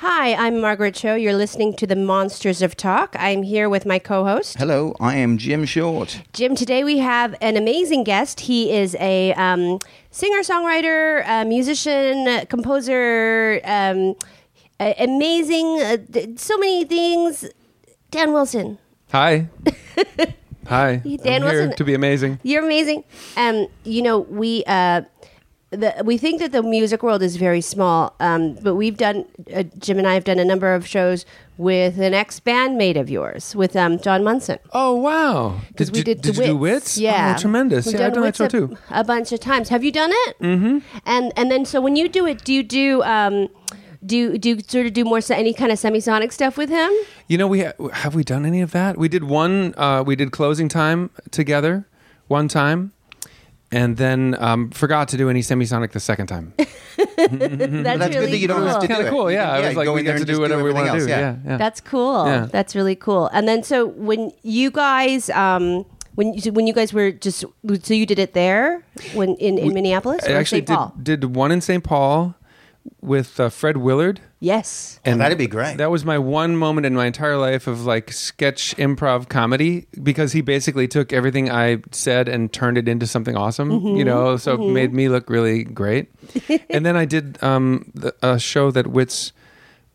[0.00, 1.14] Hi, I'm Margaret Cho.
[1.14, 3.14] You're listening to the Monsters of Talk.
[3.18, 6.22] I'm here with my co-host Hello, I am Jim Short.
[6.32, 6.54] Jim.
[6.54, 8.40] Today we have an amazing guest.
[8.40, 9.78] He is a um,
[10.10, 14.14] singer-songwriter, a musician, composer, um,
[14.80, 17.44] a- amazing, uh, d- so many things.
[18.10, 18.78] Dan Wilson.
[19.12, 19.48] Hi.
[20.66, 20.96] Hi.
[20.96, 22.38] Dan I'm here Wilson- to be amazing.
[22.42, 23.04] You're amazing.
[23.36, 25.02] Um, you know, we uh,
[25.70, 29.24] the, we think that the music world is very small, um, but we've done
[29.54, 31.24] uh, Jim and I have done a number of shows
[31.58, 34.58] with an ex bandmate of yours, with um, John Munson.
[34.72, 35.60] Oh wow!
[35.68, 36.98] Because Did, we did, did you do Wits.
[36.98, 37.86] Yeah, oh, tremendous.
[37.86, 38.76] We've yeah, I've done that show too.
[38.90, 39.68] a bunch of times.
[39.68, 40.38] Have you done it?
[40.40, 40.78] Mm-hmm.
[41.06, 43.48] And and then so when you do it, do you do um,
[44.04, 46.90] do do you sort of do more se- any kind of semisonic stuff with him?
[47.28, 48.96] You know, we ha- have we done any of that?
[48.96, 49.74] We did one.
[49.76, 51.86] Uh, we did closing time together
[52.26, 52.92] one time,
[53.72, 56.52] and then um, forgot to do any semisonic the second time.
[56.56, 56.68] That's,
[57.18, 58.68] That's really good that you don't cool.
[58.68, 59.30] have to kind do of cool.
[59.30, 60.98] You Yeah, I was like, we get to do just do whatever we want to
[60.98, 61.08] do.
[61.08, 61.36] Yeah, yeah.
[61.44, 61.56] yeah.
[61.56, 62.26] That's cool.
[62.26, 62.46] Yeah.
[62.46, 63.28] That's really cool.
[63.32, 67.44] And then so when you guys um when you, when you guys were just
[67.82, 70.68] so you did it there when in, in Minneapolis I or actually St.
[70.68, 70.94] Paul?
[71.00, 71.84] did did one in St.
[71.84, 72.34] Paul
[73.00, 74.20] with uh, Fred Willard.
[74.40, 75.00] Yes.
[75.04, 75.76] And that'd be great.
[75.78, 80.32] That was my one moment in my entire life of like sketch improv comedy because
[80.32, 83.96] he basically took everything I said and turned it into something awesome, Mm-hmm.
[83.96, 86.08] you know, so it made me look really great.
[86.70, 89.32] and then I did um, the, a show that Wits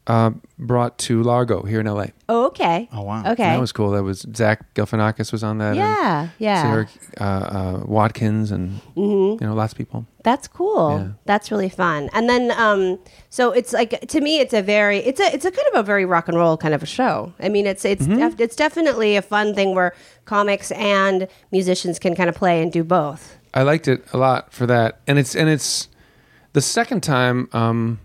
[0.07, 2.07] uh, brought to Largo here in LA.
[2.29, 2.87] Oh, okay.
[2.93, 3.21] Oh, wow.
[3.31, 3.43] Okay.
[3.43, 3.91] That was cool.
[3.91, 5.75] That was Zach Galifianakis was on that.
[5.75, 6.61] yeah, yeah.
[6.61, 6.87] Sara
[7.19, 9.43] uh, uh, Watkins and Mm-hmm.
[9.43, 10.05] you know lots of people.
[10.23, 10.99] That's cool.
[10.99, 11.07] Yeah.
[11.25, 12.09] That's really fun.
[12.13, 15.51] And then um so it's like to me it's a very it's a it's a
[15.51, 17.33] kind of a very rock and roll kind of a show.
[17.39, 18.17] I mean it's it's Mm-hmm.
[18.19, 19.93] def- it's definitely a fun thing where
[20.25, 23.37] comics and musicians can kind of play and do both.
[23.53, 25.87] I liked it a lot for that, and it's and it's
[26.53, 27.47] the second time.
[27.53, 27.99] Um,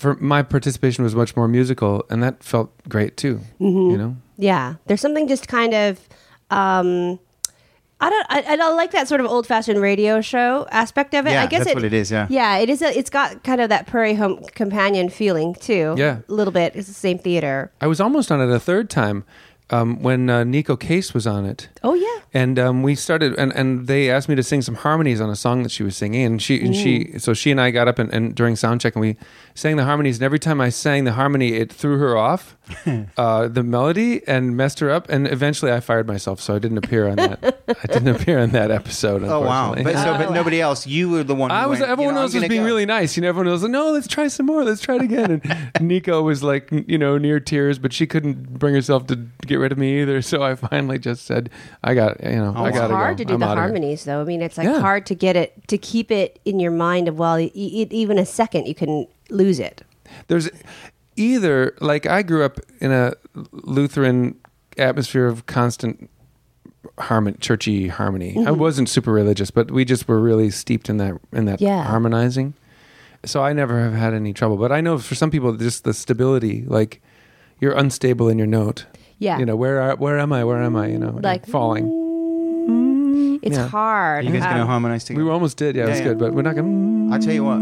[0.00, 3.40] for my participation was much more musical, and that felt great too.
[3.60, 3.90] Mm-hmm.
[3.90, 6.00] You know, Yeah, there's something just kind of.
[6.50, 7.20] Um,
[8.00, 8.26] I don't.
[8.30, 11.32] I, I don't like that sort of old-fashioned radio show aspect of it.
[11.32, 12.26] Yeah, I guess that's what it is, yeah.
[12.30, 12.80] Yeah, it is.
[12.80, 15.94] A, it's got kind of that Prairie Home Companion feeling too.
[15.98, 16.20] Yeah.
[16.26, 16.74] a little bit.
[16.74, 17.70] It's the same theater.
[17.78, 19.24] I was almost on it a third time
[19.68, 21.68] um, when uh, Neko Case was on it.
[21.82, 22.20] Oh yeah.
[22.32, 25.36] and um, we started and, and they asked me to sing some harmonies on a
[25.36, 27.98] song that she was singing and she and she so she and I got up
[27.98, 29.16] and, and during sound check and we
[29.54, 32.56] sang the harmonies and every time I sang the harmony it threw her off
[33.16, 36.78] uh, the melody and messed her up and eventually I fired myself so I didn't
[36.78, 39.74] appear on that I didn't appear on that episode oh wow!
[39.74, 40.86] But so, but nobody else.
[40.86, 41.50] You were the one.
[41.50, 41.80] I was.
[41.80, 42.66] went, everyone you know, else was being go.
[42.66, 43.16] really nice.
[43.16, 44.64] You know, everyone was like, "No, let's try some more.
[44.64, 45.30] Let's try it again."
[45.74, 49.56] And Neko was like, you know, near tears, but she couldn't bring herself to get
[49.56, 50.20] rid of me either.
[50.22, 51.50] So I finally just said,
[51.84, 52.96] "I got, you know, Oh, I It's got to go.
[52.96, 54.20] hard to do I'm the harmonies, though.
[54.20, 54.80] I mean, it's like Yeah.
[54.80, 57.08] hard to get it to keep it in your mind.
[57.08, 59.82] Of well, e- e- even a second, you can lose it.
[60.28, 60.48] there's
[61.16, 63.12] either like I grew up in a
[63.52, 64.34] Lutheran
[64.78, 66.08] atmosphere of constant
[66.98, 68.36] harmony, churchy harmony.
[68.46, 71.84] I wasn't super religious, but we just were really steeped in that in that Yeah.
[71.84, 72.54] harmonizing.
[73.24, 74.56] So I never have had any trouble.
[74.56, 77.02] But I know for some people, just the stability, like
[77.60, 78.86] you're unstable in your note.
[79.18, 79.38] Yeah.
[79.38, 80.44] You know where are, where am I?
[80.44, 80.86] Where am I?
[80.86, 83.38] You know, Like falling.
[83.42, 83.68] It's Yeah.
[83.68, 84.24] hard.
[84.24, 85.24] Are you guys going to Um, harmonize We together?
[85.26, 85.76] were almost did.
[85.76, 86.08] Yeah, it was Yeah, yeah.
[86.12, 87.14] good, but we're not gonna.
[87.14, 87.58] I tell you what.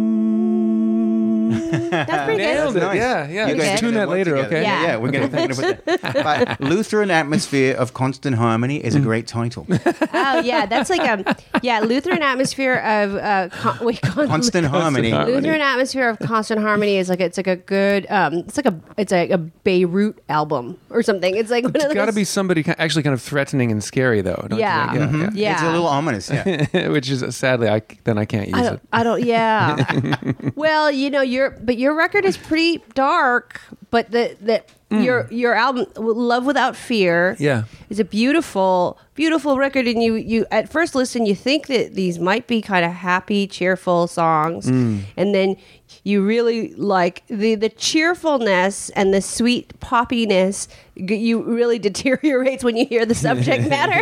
[1.50, 2.82] That's pretty Nailed good.
[2.82, 2.86] it.
[2.86, 2.96] Nice.
[2.96, 3.48] Yeah, yeah.
[3.48, 3.76] You guys Okay.
[3.76, 4.46] Tune that later, together.
[4.48, 4.62] okay?
[4.62, 4.82] Yeah.
[4.82, 5.98] Yeah, we're going to put that.
[6.58, 9.66] But Lutheran atmosphere of constant harmony is a great title.
[10.20, 15.10] Oh yeah, that's like a yeah Lutheran atmosphere of uh, con- wait, con- Constant harmony.
[15.10, 15.34] harmony.
[15.36, 18.78] Lutheran atmosphere of constant harmony is like it's like a good um it's like a
[18.96, 21.34] it's like a Beirut album or something.
[21.36, 23.82] It's like one It's of got to be somebody ki- actually kind of threatening and
[23.82, 24.34] scary, though.
[24.48, 24.92] don't you Yeah.
[24.92, 25.10] think?
[25.12, 25.30] Mhm.
[25.34, 25.52] Yeah.
[25.54, 26.30] It's a little ominous.
[26.30, 26.66] Yeah.
[26.72, 26.88] yeah.
[26.88, 28.80] Which is sadly, I then I can't use I don't, it.
[28.92, 29.22] I don't.
[29.24, 30.16] Yeah.
[30.56, 33.60] well, you know, your but your record is pretty dark.
[33.90, 34.56] But the the
[35.04, 37.40] your your album, "Love Without Fear," Mm.
[37.40, 37.62] Yeah.
[37.90, 39.86] is a beautiful, beautiful record.
[39.86, 43.46] And you you at first listen, you think that these might be kind of happy,
[43.46, 45.00] cheerful songs, Mm.
[45.16, 45.56] and then
[46.04, 50.68] you really like the the cheerfulness and the sweet poppiness.
[50.96, 54.00] You really deteriorates when you hear the subject matter.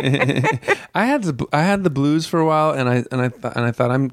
[0.95, 3.53] I had the I had the blues for a while, and I and I th-
[3.55, 4.11] and I thought I'm,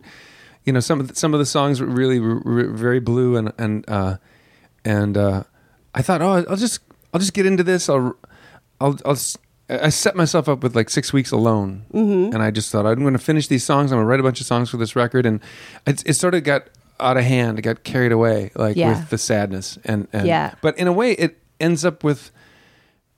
[0.64, 3.36] you know, some of the, some of the songs were really r- r- very blue,
[3.36, 4.16] and and uh,
[4.84, 5.42] and uh,
[5.94, 6.80] I thought, oh, I'll just
[7.12, 7.88] I'll just get into this.
[7.88, 8.16] I'll
[8.80, 9.18] I'll I'll.
[9.68, 12.34] I set myself up with like six weeks alone, Mm-hmm.
[12.34, 13.92] and I just thought I'm going to finish these songs.
[13.92, 15.40] I'm going to write a bunch of songs for this record, and
[15.86, 16.68] it, it sort of got
[17.00, 17.58] out of hand.
[17.58, 18.90] It got carried away, like Yeah.
[18.98, 20.54] with the sadness, and, and Yeah.
[20.60, 22.30] But in a way, it ends up with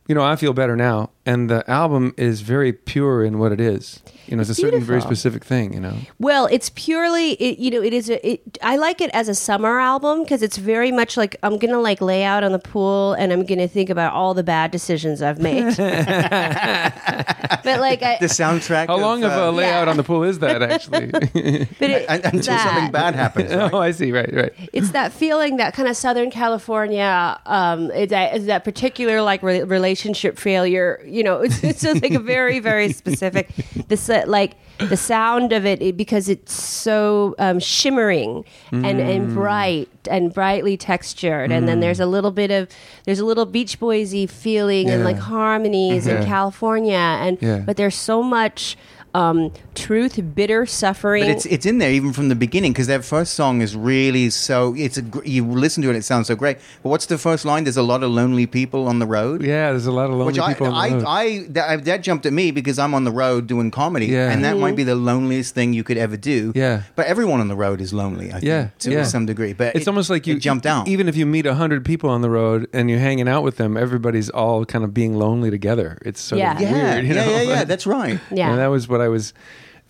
[0.09, 3.61] you know, I feel better now and the album is very pure in what it
[3.61, 4.01] is.
[4.27, 5.73] You know, it's, It's a certain very specific thing.
[5.75, 8.27] You know, Well, it's purely, it, you know, it is a.
[8.27, 11.81] It, I like it as a summer album because it's very much like I'm gonna
[11.81, 15.23] like lay out on the pool and I'm gonna think about all the bad decisions
[15.23, 15.77] I've made.
[15.77, 18.87] but like, I, The soundtrack.
[18.89, 19.91] how long of uh, a layout yeah.
[19.91, 21.07] on the pool is that actually?
[21.07, 21.69] but it,
[22.09, 23.55] un- until that- something bad happens.
[23.55, 23.73] right?
[23.73, 24.13] oh, I see.
[24.13, 24.53] Right, right.
[24.73, 29.63] it's that feeling that kind of Southern California, um, it's that, that particular like re-
[29.63, 31.01] relationship failure.
[31.17, 33.49] You know, it's, it's just like a very, very specific.
[33.89, 34.53] This uh, like
[34.89, 39.17] the sound of it, it because it's so um, shimmering and Mm.
[39.17, 42.69] and bright and brightly textured, and then there's a little bit of
[43.05, 47.59] there's a little Beach Boysy feeling and like harmonies in California, and Yeah.
[47.65, 48.77] but there's so much.
[49.15, 51.23] Um, truth, bitter suffering.
[51.25, 54.29] But it's it's in there even from the beginning because that first song is really
[54.29, 54.75] so.
[54.77, 56.59] It's a you listen to it, it sounds so great.
[56.83, 57.65] But what's the first line?
[57.65, 59.41] There's a lot of lonely people on the road.
[59.43, 61.05] Yeah, there's a lot of lonely Which I, people on the I, road.
[61.07, 64.31] I, that, that jumped at me because I'm on the road doing comedy, Yeah.
[64.31, 64.63] and that Mm-hmm.
[64.71, 66.53] Might be the loneliest thing you could ever do.
[66.55, 66.83] Yeah.
[66.95, 68.29] but everyone on the road is lonely.
[68.31, 69.03] I think, yeah, to yeah.
[69.05, 69.53] some degree.
[69.53, 70.89] But it's it- almost like you it jumped out.
[70.89, 73.57] Even if you meet a hundred people on the road and you're hanging out with
[73.57, 75.99] them, everybody's all kind of being lonely together.
[76.03, 76.55] It's sort Yeah.
[76.55, 77.05] of yeah, weird.
[77.07, 77.31] You yeah, know?
[77.31, 77.55] yeah, yeah.
[77.61, 78.21] But- That's right.
[78.31, 78.51] yeah.
[78.51, 79.33] And that was what I was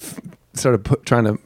[0.01, 0.21] f-
[0.55, 1.39] sort of put, trying to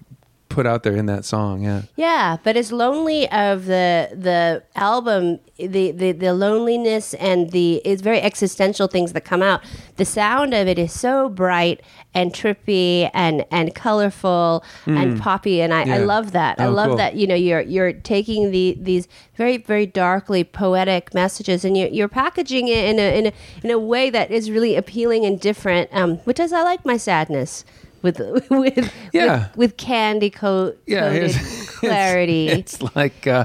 [0.60, 1.62] put out there in that song.
[1.62, 1.82] Yeah.
[1.96, 8.02] Yeah, but as lonely of the the album, the, the the loneliness and the it's
[8.02, 9.60] very existential things that come out.
[9.96, 11.80] The sound of it is so bright
[12.12, 16.06] and trippy and and colorful and poppy, and I, I Hmm.
[16.10, 16.60] Love that.
[16.60, 16.96] I Oh, love cool.
[16.98, 21.88] that you know you're you're taking the these very very darkly poetic messages and you're
[21.88, 23.32] you're packaging it in a in a
[23.64, 25.88] in a way that is really appealing and different.
[25.92, 27.64] Um, which is I like my sadness.
[28.02, 28.18] With
[28.50, 29.48] with Yeah.
[29.48, 31.28] with, with candy coat Yeah,
[31.80, 32.48] clarity.
[32.48, 33.44] It's like uh,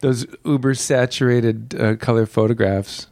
[0.00, 3.08] those uber saturated uh, color photographs.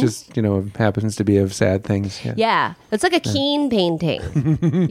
[0.00, 2.18] Just you know, happens to be of sad things.
[2.24, 2.32] Yeah.
[2.32, 2.40] Mm-hmm.
[2.40, 4.20] Yeah, it's like a Keane painting.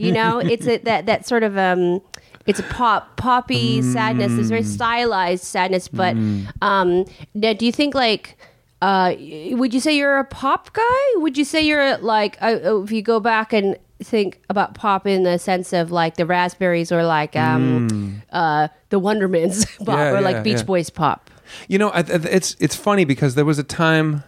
[0.00, 2.00] you know, it's a, that that sort of um,
[2.46, 4.32] it's a pop poppy sadness.
[4.32, 5.88] It's very stylized sadness.
[5.88, 6.16] But
[6.62, 7.04] um,
[7.34, 8.38] now, do you think like?
[8.80, 9.14] Uh,
[9.52, 11.00] would you say you're a pop guy?
[11.16, 15.22] Would you say you're like uh, if you go back and think about pop in
[15.22, 20.20] the sense of like the Raspberries or like um, uh, the Wondermints pop Yeah, or
[20.20, 20.62] like Beach yeah.
[20.64, 21.30] Boys pop?
[21.68, 24.24] You know, it's it's funny because there was a time.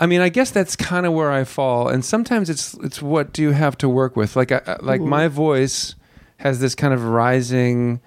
[0.00, 3.32] I mean, I guess that's kind of where I fall, and sometimes it's it's what
[3.32, 4.36] do you have to work with?
[4.36, 5.94] Like, I, like my voice
[6.38, 8.00] has this kind of rising,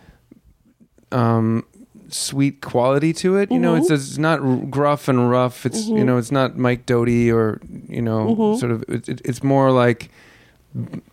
[1.12, 1.66] um,
[2.14, 3.52] sweet quality to it.
[3.52, 5.66] You know, it's, it's not gruff and rough.
[5.66, 8.84] It's you know, it's not Mike Doughty or you know, sort of.
[8.88, 10.10] It, it, it's more like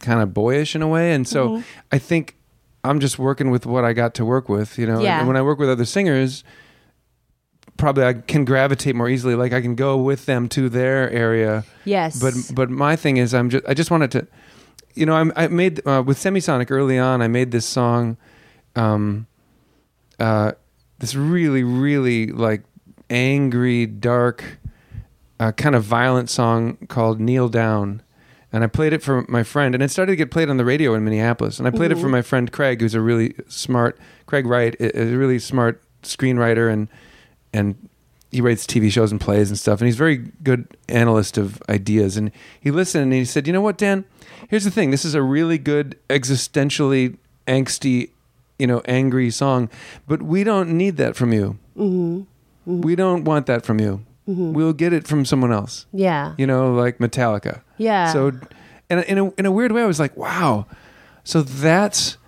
[0.01, 1.63] kind of boyish in a way, and so
[1.93, 2.37] I think
[2.85, 4.79] I'm just working with what I got to work with.
[4.79, 5.19] You know, Yeah.
[5.19, 6.45] and when I work with other singers
[7.77, 9.35] probably I can gravitate more easily.
[9.35, 11.65] Like I can go with them to their area.
[11.85, 14.27] Yes, But but my thing is, I'm just I just wanted to,
[14.95, 17.21] you know, I'm, I made uh, with Semisonic early on.
[17.21, 18.17] I made this song,
[18.77, 19.27] um,
[20.19, 20.53] uh,
[20.99, 22.63] this really really like
[23.11, 24.59] angry, dark,
[25.39, 28.03] uh, kind of violent song called "Kneel Down."
[28.53, 30.65] And I played it for my friend, and it started to get played on the
[30.65, 31.59] radio in Minneapolis.
[31.59, 35.13] And I played it for my friend Craig, who's a really smart Craig Wright, is
[35.13, 36.89] a really smart screenwriter, and
[37.53, 37.89] and
[38.31, 39.81] he writes TV shows and plays and stuff.
[39.81, 42.17] And he's a very good analyst of ideas.
[42.17, 44.05] And he listened and he said, "You know what, Dan?
[44.49, 44.91] Here's the thing.
[44.91, 47.17] This is a really good existentially
[47.47, 48.11] angsty,
[48.58, 49.69] you know, angry song,
[50.06, 51.58] but we don't need that from you.
[51.76, 52.20] Mm-hmm.
[52.20, 52.81] Mm-hmm.
[52.81, 54.05] We don't want that from you.
[54.29, 54.53] Mm-hmm.
[54.53, 57.62] We'll get it from someone else." yeah, you know, like Metallica.
[57.78, 58.12] Yeah.
[58.12, 58.33] So,
[58.90, 60.66] and in a, in a weird way, I was like, wow.
[61.25, 62.19] So that's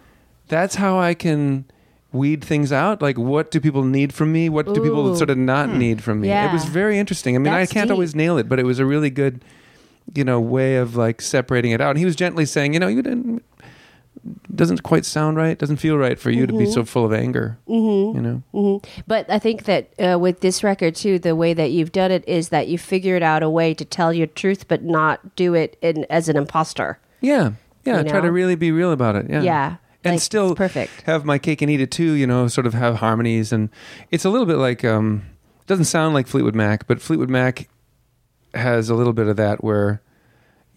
[0.48, 1.64] that's how I can
[2.12, 3.02] weed things out.
[3.02, 4.48] Like, what do people need from me?
[4.48, 5.78] What do people sort of not hmm.
[5.78, 6.28] need from me?
[6.28, 6.48] Yeah.
[6.48, 7.36] It was very interesting.
[7.36, 7.92] I mean, That's I can't deep.
[7.92, 9.44] always nail it, but it was a really good,
[10.14, 11.90] you know, way of like separating it out.
[11.90, 13.44] And he was gently saying, you know, you didn't.
[14.54, 15.58] Doesn't quite sound right.
[15.58, 16.72] Doesn't feel right for you to be Mm-hmm.
[16.72, 17.58] so full of anger.
[17.68, 18.16] Mm-hmm.
[18.16, 18.82] You know.
[19.06, 22.26] But I think that uh, with this record too, the way that you've done it
[22.28, 25.76] is that you figured out a way to tell your truth, but not do it
[25.80, 26.98] in, as an imposter.
[27.20, 27.52] Yeah,
[27.84, 28.02] yeah.
[28.02, 29.26] You Try to really be real about it.
[29.30, 31.02] Yeah, Yeah, and like, still perfect.
[31.02, 32.12] have my cake and eat it too.
[32.12, 33.68] You know, sort of have harmonies, and
[34.10, 35.22] it's a little bit like um,
[35.66, 37.68] doesn't sound like Fleetwood Mac, but Fleetwood Mac
[38.54, 40.00] has a little bit of that where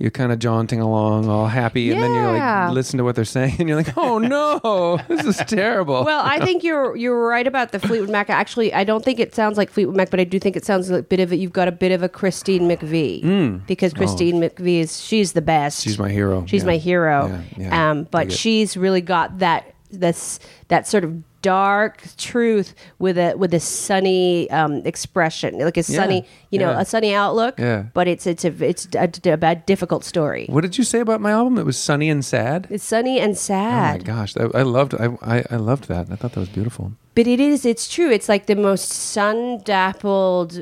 [0.02, 2.66] you're kind of jaunting along, all happy, and then you Yeah.
[2.68, 6.04] like listen to what they're saying, and you're like, oh no, this is terrible.
[6.04, 8.30] Well, I think you're you're right about the Fleetwood Mac.
[8.30, 10.90] Actually, I don't think it sounds like Fleetwood Mac, but I do think it sounds
[10.90, 11.36] like a bit of it.
[11.38, 15.82] You've got a bit of a Christine McVie because Christine McVie is she's the best.
[15.82, 15.84] Oh.
[15.90, 16.46] she's my hero.
[16.48, 16.68] She's Yeah.
[16.68, 17.28] my hero.
[17.58, 17.92] Yeah, yeah.
[17.92, 20.40] Um, but she's really got that this
[20.70, 26.26] that sort of dark truth with a with a sunny um, expression, like a sunny,
[26.50, 26.82] you know, yeah.
[26.82, 27.60] a sunny outlook.
[27.60, 27.86] Yeah.
[27.94, 30.46] But it's it's a it's a, a, bad difficult story.
[30.50, 31.58] What did you say about my album?
[31.58, 32.68] It was sunny and sad.
[32.70, 33.62] It's sunny and sad.
[33.62, 34.06] Oh my sad.
[34.06, 36.12] gosh, I, I loved I, I I loved that.
[36.12, 36.94] I thought that was beautiful.
[37.14, 38.10] But it is, it's true.
[38.10, 40.58] It's like the most sun dappled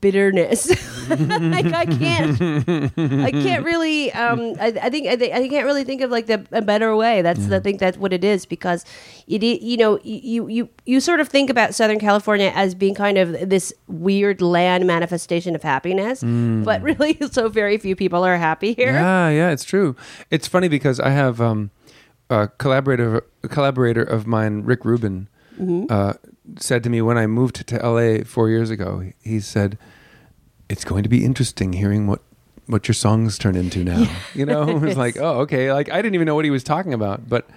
[0.00, 0.68] bitterness.
[1.08, 2.40] like I can't,
[2.98, 4.12] I can't really.
[4.12, 6.94] Um, I, I think I, think I can't really think of like the a better
[6.96, 7.22] way.
[7.22, 8.84] That's I think that's what it is because
[9.26, 9.42] it.
[9.42, 13.48] You know, you you you sort of think about Southern California as being kind of
[13.48, 18.92] this weird land manifestation of happiness, but really, so very few people are happy here.
[18.92, 19.96] Yeah, yeah, it's true.
[20.30, 21.70] It's funny because I have um,
[22.30, 25.86] a collaborator, a collaborator of mine, Rick Rubin, Mm-hmm.
[25.90, 26.12] uh,
[26.56, 29.10] said to me when I moved to LA four years ago.
[29.22, 29.78] He said,
[30.68, 32.20] "It's going to be interesting hearing what
[32.66, 35.96] what your songs turn into now." You know, it was like, "Oh, okay." Like I
[35.96, 37.48] didn't even know what he was talking about, but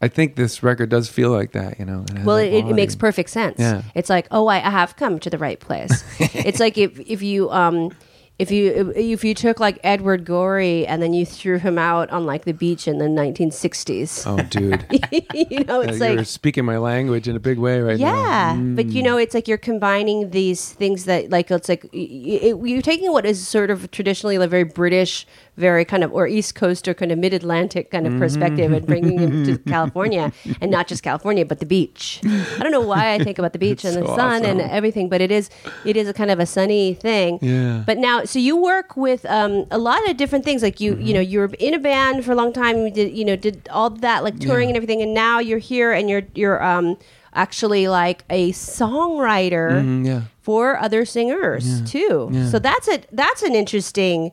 [0.00, 1.78] I think this record does feel like that.
[1.78, 3.58] You know, has Well, it, it makes perfect sense.
[3.58, 3.82] Yeah.
[3.94, 6.04] It's like, oh, I, I have come to the right place.
[6.20, 7.90] it's like if if you um
[8.38, 12.24] if you if you took like Edward Gorey and then you threw him out on
[12.24, 14.24] like the beach in the 1960s.
[14.26, 14.86] Oh, dude,
[15.50, 18.14] you know, it's you're like speaking my language in a big way right now.
[18.14, 19.06] yeah, but you mm.
[19.06, 22.80] know, it's like you're combining these things that, like, it's like y- y- it, you're
[22.82, 25.26] taking what is sort of traditionally a very British,
[25.58, 28.86] very kind of, or East Coast or kind of mid Atlantic kind of perspective and
[28.86, 32.20] bringing it to California and not just California, but the beach.
[32.24, 35.08] I don't know why I think about the beach and the So sun and everything,
[35.08, 35.50] but it is,
[35.84, 37.38] it is a kind of a sunny thing.
[37.42, 37.82] Yeah.
[37.84, 40.62] But now, so you work with um, a lot of different things.
[40.62, 41.06] Like you, Mm-hmm.
[41.06, 42.78] you know, you were in a band for a long time.
[42.86, 44.74] You did, you know, did all that like touring Yeah.
[44.74, 46.96] and everything, and now you're here and you're you're um
[47.34, 50.22] actually like a songwriter Mm, yeah.
[50.40, 52.30] for other singers too.
[52.32, 52.48] Yeah.
[52.48, 54.32] So that's a that's an interesting,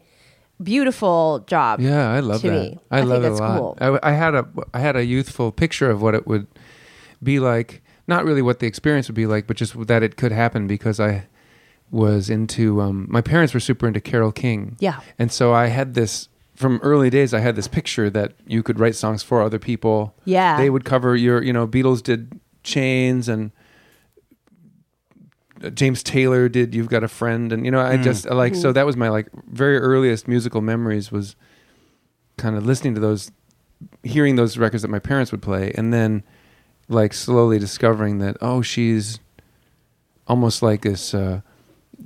[0.61, 1.79] beautiful job.
[1.79, 2.53] Yeah, I love to that.
[2.71, 2.79] me.
[2.91, 3.57] I, I love it that's a lot.
[3.59, 3.77] cool.
[4.01, 6.47] I, I had a I had a youthful picture of what it would
[7.21, 7.81] be like.
[8.07, 10.99] Not really what the experience would be like, but just that it could happen because
[10.99, 11.27] I
[11.91, 12.81] was into.
[12.81, 14.77] Um, my parents were super into Carole King.
[14.79, 14.99] Yeah.
[15.17, 17.33] and so I had this from early days.
[17.33, 20.15] I had this picture that you could write songs for other people.
[20.25, 20.57] Yeah.
[20.57, 21.41] they would cover your.
[21.43, 23.51] You know, Beatles did Chains and.
[25.73, 28.61] James Taylor did "You've Got a Friend," and you know, I just like Mm-hmm.
[28.61, 31.35] so that was my like very earliest musical memories was
[32.37, 33.31] kind of listening to those,
[34.03, 36.23] hearing those records that my parents would play, and then
[36.89, 39.19] like slowly discovering that oh, she's
[40.27, 41.41] almost like this uh,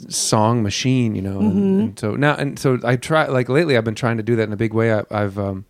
[0.08, 1.40] song machine, you know.
[1.40, 4.36] And, and so now, and so I try like lately, I've been trying to do
[4.36, 4.94] that in a big way.
[4.94, 5.66] I, I've um,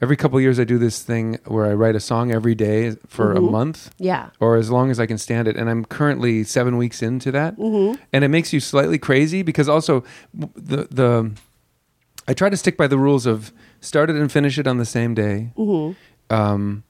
[0.00, 3.32] every couple years I do this thing where I write a song every day for
[3.32, 4.30] a month Yeah.
[4.40, 5.56] or as long as I can stand it.
[5.56, 8.00] And I'm currently seven weeks into that, mm-hmm.
[8.12, 11.32] and it makes you slightly crazy because also the the
[12.28, 14.84] I try to stick by the rules of start it and finish it on the
[14.84, 15.52] same day.
[15.56, 16.34] Mm-hmm.
[16.34, 16.84] Um,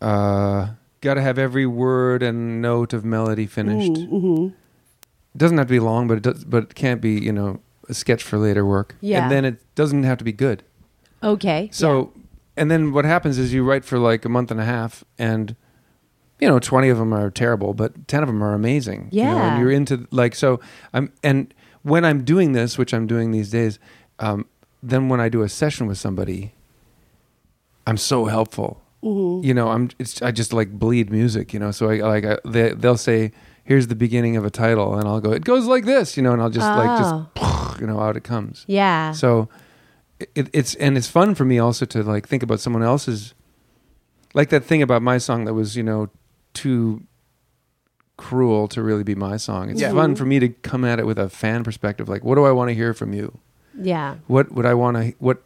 [0.00, 0.68] uh,
[1.00, 3.92] got to have every word and note of melody finished.
[3.92, 4.48] Mm-hmm.
[5.34, 7.60] It doesn't have to be long, but it does, but it can't be you know
[7.88, 8.96] a sketch for later work.
[9.00, 9.22] Yeah.
[9.22, 10.62] and then it doesn't have to be good.
[11.22, 11.68] Okay.
[11.72, 12.12] So,
[12.56, 15.56] and then what happens is you write for like a month and a half, and
[16.40, 19.08] you know, twenty of them are terrible, but ten of them are amazing.
[19.12, 19.52] you know, Yeah.
[19.52, 20.60] and you're into like so.
[20.92, 23.78] I'm and when I'm doing this, which I'm doing these days,
[24.18, 24.46] um,
[24.82, 26.54] then when I do a session with somebody,
[27.86, 28.82] I'm so helpful.
[29.02, 29.46] Mm-hmm.
[29.46, 31.52] You know, I'm it's I just like bleed music.
[31.54, 33.32] You know, so I like I, they they'll say.
[33.68, 35.32] Here's the beginning of a title, and I'll go.
[35.32, 38.22] It goes like this, you know, and I'll just like just, you know, out it
[38.22, 38.64] comes.
[38.68, 39.10] yeah.
[39.10, 39.48] So
[40.20, 43.34] it, it's and it's fun for me also to like think about someone else's
[44.34, 46.08] like that thing about my song that was you know
[46.54, 47.02] too
[48.16, 49.68] cruel to really be my song.
[49.70, 49.92] It's Yeah.
[49.92, 52.08] fun for me to come at it with a fan perspective.
[52.08, 53.38] Like, what do I want to hear from you?
[53.78, 54.14] yeah.
[54.26, 55.42] What would I want to what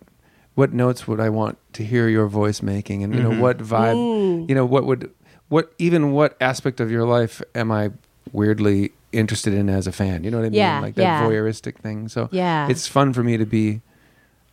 [0.55, 3.03] what notes would I want to hear your voice making?
[3.03, 3.41] And you know Mhm.
[3.41, 3.97] what vibe?
[3.97, 4.49] Mm.
[4.49, 5.11] You know what would
[5.49, 7.91] what even what aspect of your life am I
[8.33, 10.23] weirdly interested in as a fan?
[10.23, 10.59] You know what I mean?
[10.59, 11.23] Yeah, like that yeah.
[11.25, 12.07] voyeuristic thing.
[12.09, 12.69] So Yeah.
[12.69, 13.81] it's fun for me to be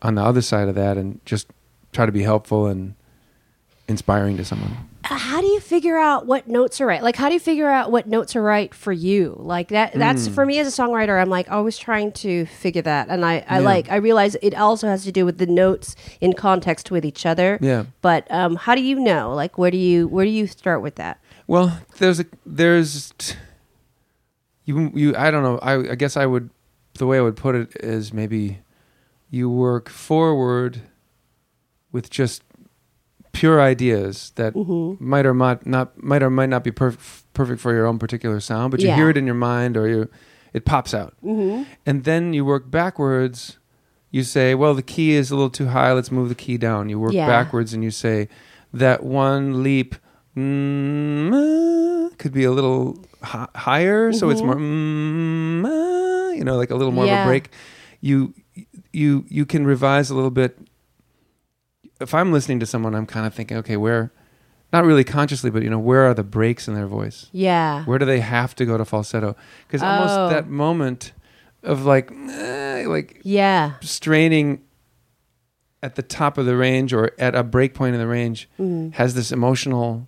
[0.01, 1.47] on the other side of that and just
[1.91, 2.93] try to be helpful and
[3.87, 4.75] inspiring to someone.
[5.03, 7.01] how do you figure out what notes are right?
[7.01, 9.35] Like, how do you figure out what notes are right for you?
[9.39, 9.93] Like that.
[9.93, 11.19] That's for me as a songwriter.
[11.21, 13.65] I'm like always trying to figure that, and I, I Yeah.
[13.65, 13.89] like.
[13.89, 17.57] I realize it also has to do with the notes in context with each other.
[17.61, 17.85] Yeah.
[18.01, 19.33] But um, how do you know?
[19.33, 21.19] Like, where do you where do you start with that?
[21.47, 23.35] Well, there's a there's t-
[24.65, 25.59] you you I don't know.
[25.59, 26.49] I I guess I would
[26.95, 28.59] the way I would put it is maybe
[29.29, 30.81] you work forward
[31.91, 32.43] with just
[33.33, 35.03] pure ideas that Mm-hmm.
[35.03, 38.39] might or might not might or might not be perf- perfect for your own particular
[38.39, 38.95] sound, but you Yeah.
[38.95, 40.09] hear it in your mind or you
[40.53, 41.13] it pops out.
[41.23, 41.63] Mm-hmm.
[41.85, 43.57] And then you work backwards.
[44.09, 45.91] You say, well, the key is a little too high.
[45.91, 46.89] Let's move the key down.
[46.89, 47.27] You work Yeah.
[47.27, 48.29] backwards and you say,
[48.73, 49.95] that one leap
[50.87, 56.75] mm, could be a little hi- higher, so it's more mm, you know like a
[56.75, 57.49] little more of a break.
[58.01, 58.33] You
[58.97, 60.57] you you can revise a little bit.
[62.01, 64.11] If I'm listening to someone, I'm kind of thinking, okay, where,
[64.73, 67.27] not really consciously, but you know, where are the breaks in their voice?
[67.31, 67.83] Yeah.
[67.85, 69.35] Where do they have to go to falsetto?
[69.67, 69.87] Because Oh.
[69.87, 71.13] almost that moment
[71.63, 73.73] of like, eh, like Yeah.
[73.81, 74.61] straining
[75.81, 78.93] at the top of the range or at a break point in the range Mm.
[78.93, 80.07] has this emotional.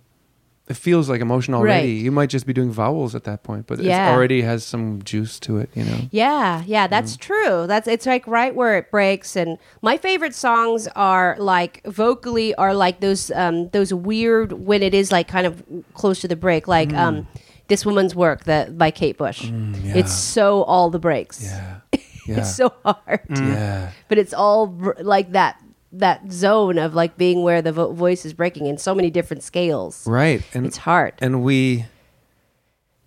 [0.70, 1.88] It feels like emotion already.
[1.96, 2.04] Right.
[2.04, 4.08] You might just be doing vowels at that point, but Yeah.
[4.08, 5.68] it already has some juice to it.
[5.74, 5.98] You know.
[6.12, 7.20] Yeah, yeah, that's Mm.
[7.20, 7.66] true.
[7.66, 9.34] That's it's like right where it breaks.
[9.36, 14.94] And my favorite songs are like vocally are like those um those weird when it
[14.94, 15.62] is like kind of
[15.94, 17.26] close to the break, like um
[17.68, 19.42] this woman's work that by Kate Bush.
[19.46, 19.96] Mm, yeah.
[19.98, 21.42] It's so all the breaks.
[21.44, 21.76] Yeah.
[22.26, 22.40] Yeah.
[22.40, 23.90] It's so hard, yeah.
[24.08, 25.56] but it's all like that
[25.92, 29.42] that zone of like being where the vo- voice is breaking in so many different
[29.42, 30.06] scales.
[30.06, 30.42] Right.
[30.54, 31.14] And It's hard.
[31.20, 31.86] and we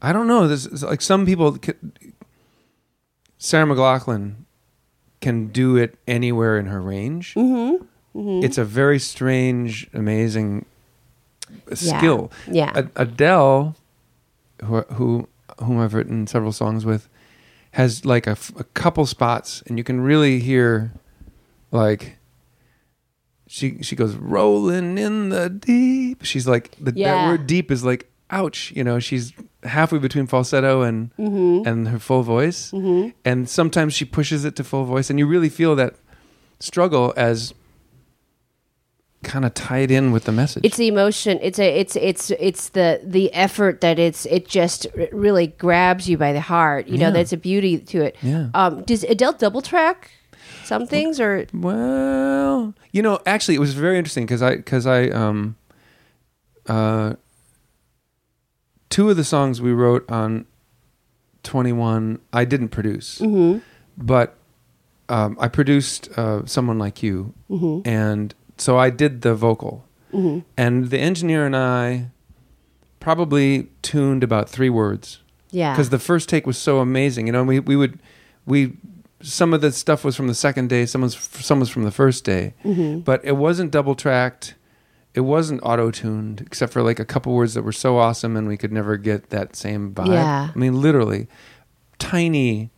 [0.01, 1.57] i don't know this is like some people
[3.37, 4.45] sarah mclachlan
[5.21, 8.43] can do it anywhere in her range mm-hmm.
[8.43, 10.65] it's a very strange amazing
[11.73, 12.71] skill Yeah.
[12.75, 13.75] Ad- adele
[14.63, 15.27] who, who
[15.59, 17.07] whom i've written several songs with
[17.71, 20.91] has like a, f- a couple spots and you can really hear
[21.71, 22.17] like
[23.53, 26.23] she she goes rolling in the deep.
[26.25, 27.27] She's like the that Yeah.
[27.29, 28.73] word deep is like ouch.
[28.75, 29.31] You know, she's
[29.61, 31.67] halfway between falsetto and Mm-hmm.
[31.67, 32.73] and her full voice,
[33.23, 35.93] and sometimes she pushes it to full voice, and you really feel that
[36.59, 37.53] struggle as
[39.21, 40.65] kind of tied in with the message.
[40.65, 44.85] it's the emotion it's a it's it's it's the the effort that it's it just
[44.99, 47.11] r- really grabs you by the heart you know Yeah.
[47.11, 48.47] there's a beauty to it Yeah.
[48.53, 50.11] um does adele double track
[50.63, 55.09] some things or Well, you know, actually, it was very interesting because I because I
[55.09, 55.55] um
[56.67, 57.13] uh
[58.89, 60.45] two of the songs we wrote on
[61.43, 63.21] Twenty One I didn't produce,
[63.97, 64.37] but
[65.09, 67.33] um, I produced uh, someone like you,
[67.85, 69.85] and so I did the vocal,
[70.57, 72.07] and the engineer and I
[72.99, 75.19] probably tuned about three words.
[75.51, 75.73] Yeah.
[75.73, 77.27] Because the first take was so amazing.
[77.27, 77.99] You know, we we would
[78.45, 78.77] we
[79.23, 81.91] some of the stuff was from the second day, some was some was from the
[81.91, 82.99] first day, Mm-hmm.
[82.99, 84.55] but it wasn't double tracked.
[85.15, 88.47] It wasn't auto tuned, except for like a couple words that were so awesome, and
[88.47, 90.07] we could never get that same vibe.
[90.07, 90.49] Yeah.
[90.53, 91.27] I mean, literally,
[91.99, 92.71] tiny,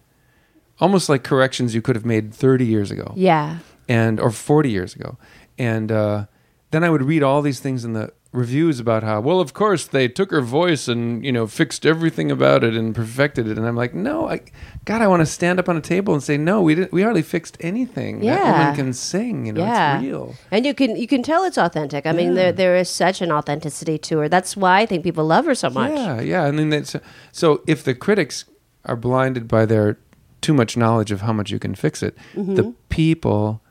[0.79, 4.95] almost like corrections you could have made thirty years ago yeah and or 40 years
[4.95, 5.17] ago
[5.57, 6.25] and uh,
[6.71, 9.85] then i would read all these things in the reviews about how well of course
[9.85, 13.57] they took her voice and you know fixed everything about it and perfected it.
[13.57, 14.41] And i'm like no i
[14.83, 17.01] god i want to stand up on a table and say no we didn't we
[17.01, 18.35] hardly fixed anything yeah.
[18.35, 18.59] that Yeah.
[18.59, 19.95] woman can sing you know yeah.
[19.95, 20.35] it's real.
[20.51, 22.05] And you can you can tell it's authentic.
[22.05, 24.29] I mean there there is such an authenticity to her.
[24.29, 25.91] That's why i think people love her so much.
[25.91, 26.43] Yeah yeah.
[26.43, 26.95] I mean that's
[27.31, 28.45] so if the critics
[28.85, 29.97] are blinded by their
[30.41, 32.55] too much knowledge of how much you can fix it Mm-hmm.
[32.55, 33.61] the people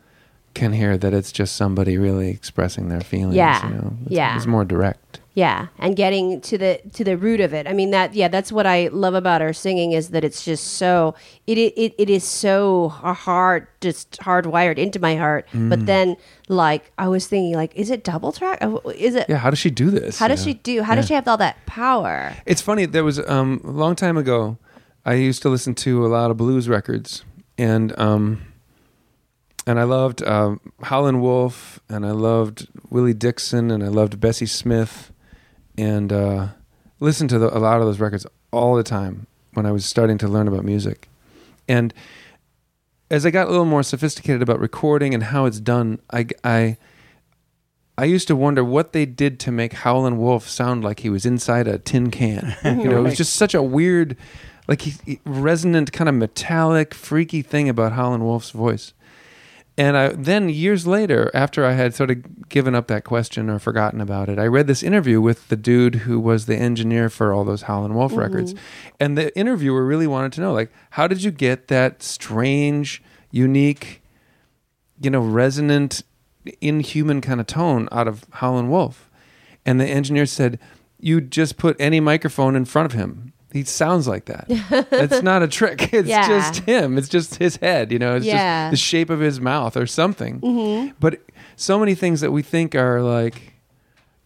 [0.54, 3.68] can hear that it's just somebody really expressing their feelings Yeah.
[3.68, 4.36] you know it's, Yeah.
[4.36, 7.66] it's more direct Yeah, and getting to the to the root of it.
[7.66, 10.64] I mean that yeah, that's what I love about her singing is that it's just
[10.78, 11.16] so
[11.50, 15.44] it it, it is so hard just hardwired into my heart.
[15.52, 15.70] Mm.
[15.70, 16.16] But then
[16.48, 18.58] like I was thinking like is it double track?
[18.62, 20.18] Uh, Is it Yeah, how does she do this?
[20.20, 20.52] how does know?
[20.52, 20.82] she do?
[20.86, 22.32] How does she have all that power?
[22.46, 22.86] It's funny.
[22.86, 24.56] There was um, a long time ago.
[25.04, 27.24] I used to listen to a lot of blues records,
[27.58, 28.40] and um,
[29.66, 34.46] and I loved um, Howlin' Wolf, and I loved Willie Dixon, and I loved Bessie
[34.46, 35.12] Smith,
[35.78, 36.48] and uh,
[37.00, 40.18] listened to the, a lot of those records all the time when I was starting
[40.18, 41.08] to learn about music,
[41.68, 41.94] and
[43.10, 46.76] as I got a little more sophisticated about recording and how it's done, I I
[47.96, 51.24] I used to wonder what they did to make Howlin' Wolf sound like he was
[51.24, 52.56] inside a tin can.
[52.64, 54.16] you know, it was just such a weird,
[54.66, 58.94] like he, resonant, kind of metallic, freaky thing about Howlin' Wolf's voice.
[59.76, 63.58] And I, then years later, after I had sort of given up that question or
[63.58, 67.32] forgotten about it, I read this interview with the dude who was the engineer for
[67.32, 68.20] all those Howlin' Wolf mm-hmm.
[68.20, 68.54] records,
[69.00, 74.00] and the interviewer really wanted to know, like, how did you get that strange, unique,
[75.00, 76.04] you know, resonant,
[76.60, 79.10] inhuman kind of tone out of Howlin' Wolf.
[79.64, 80.58] And the engineer said,
[80.98, 83.32] You just put any microphone in front of him.
[83.54, 84.46] He sounds like that.
[84.90, 85.90] it's not a trick.
[85.92, 86.26] It's Yeah.
[86.26, 86.98] just him.
[86.98, 88.64] It's just his head, you know, it's Yeah.
[88.64, 90.40] just the shape of his mouth or something.
[90.40, 90.94] Mm-hmm.
[90.98, 91.20] But
[91.54, 93.52] so many things that we think are like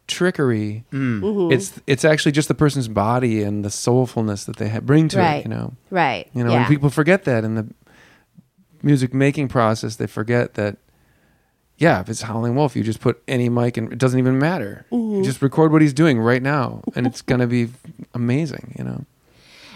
[0.07, 1.21] trickery, mm.
[1.21, 1.53] mm-hmm.
[1.53, 5.19] it's it's actually just the person's body and the soulfulness that they ha- bring to
[5.19, 5.35] Right.
[5.41, 5.75] it, you know.
[5.91, 6.27] Right.
[6.33, 6.61] You know, yeah.
[6.61, 7.67] and people forget that in the
[8.83, 9.97] music making process.
[9.97, 10.79] They forget that
[11.77, 14.87] yeah, if it's Howling Wolf, you just put any mic and it doesn't even matter.
[14.91, 15.23] You mm-hmm.
[15.23, 17.69] just record what he's doing right now, and it's gonna be
[18.15, 18.75] amazing.
[18.79, 19.05] You know.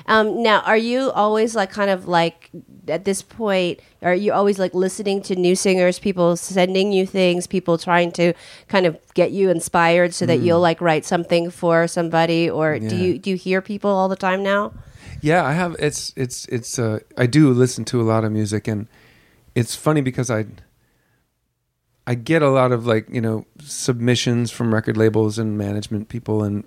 [0.06, 2.50] Um, now, are you always like kind of like
[2.88, 3.80] at this point?
[4.02, 8.32] Are you always like listening to new singers, people sending you things, people trying to
[8.68, 12.86] kind of get you inspired so that you'll like write something for somebody, or do
[12.86, 12.98] Mm.
[12.98, 14.72] You do you hear people all the time now?
[15.20, 15.76] Yeah, I have.
[15.78, 16.78] It's it's it's.
[16.78, 18.88] Uh, I do listen to a lot of music, and
[19.54, 20.46] it's funny because I
[22.06, 26.42] I get a lot of like you know submissions from record labels and management people
[26.42, 26.64] and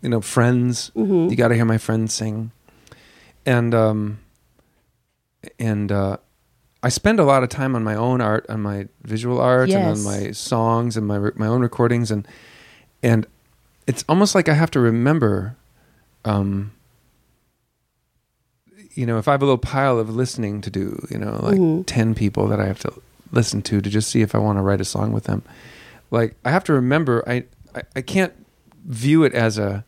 [0.00, 0.90] you know friends.
[1.30, 2.50] You got to hear my friends sing,
[3.46, 4.18] and um
[5.58, 6.16] and uh,
[6.82, 9.86] I spend a lot of time on my own art, on my visual art, and
[9.86, 12.26] on my songs and my my own recordings, and
[13.02, 13.26] and
[13.86, 15.56] it's almost like I have to remember.
[16.24, 16.72] Um,
[18.94, 21.58] you know, if I have a little pile of listening to do, you know, like
[21.58, 21.84] Mhm.
[21.86, 22.92] 10 people that I have to
[23.32, 25.42] listen to to just see if I want to write a song with them.
[26.10, 28.32] Like I have to remember I I, I can't
[28.84, 29.84] view it as a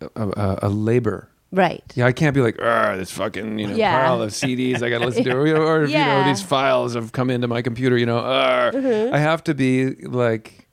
[0.00, 1.28] a, a, a labor.
[1.54, 1.82] Right.
[1.94, 3.96] Yeah, I can't be like, ah, this fucking you know Yeah.
[4.06, 7.12] pile of CDs I got to listen to, or, or you know these files have
[7.12, 7.96] come into my computer.
[7.96, 9.14] You know, "Arr." Mm-hmm.
[9.14, 10.68] I have to be like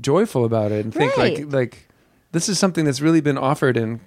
[0.00, 1.38] joyful about it and think Right.
[1.38, 1.88] like like
[2.32, 4.00] this is something that's really been offered in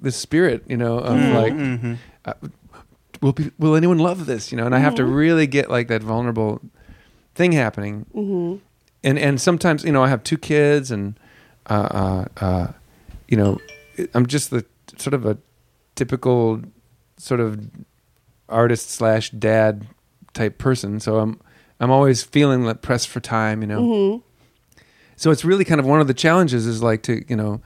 [0.00, 0.64] the spirit.
[0.66, 1.34] You know, of Mm-hmm.
[1.36, 1.94] like, Mm-hmm.
[2.24, 2.32] uh,
[3.22, 4.50] will be, will anyone love this?
[4.50, 6.60] You know, and I have to really get like that vulnerable
[7.34, 8.06] thing happening.
[8.14, 8.56] Mm-hmm.
[9.04, 11.18] And and sometimes you know I have two kids and
[11.68, 11.88] uh,
[12.38, 12.66] uh, uh,
[13.28, 13.58] you know
[14.14, 14.64] I'm just the
[14.96, 15.36] sort of a
[15.96, 16.62] typical
[17.16, 17.68] sort of
[18.48, 19.86] artist slash dad
[20.34, 21.00] type person.
[21.00, 21.40] So I'm
[21.80, 23.60] I'm always feeling like pressed for time.
[23.62, 23.80] You know.
[23.82, 24.22] Mm-hmm.
[25.16, 27.60] So it's really kind of one of the challenges is like to you know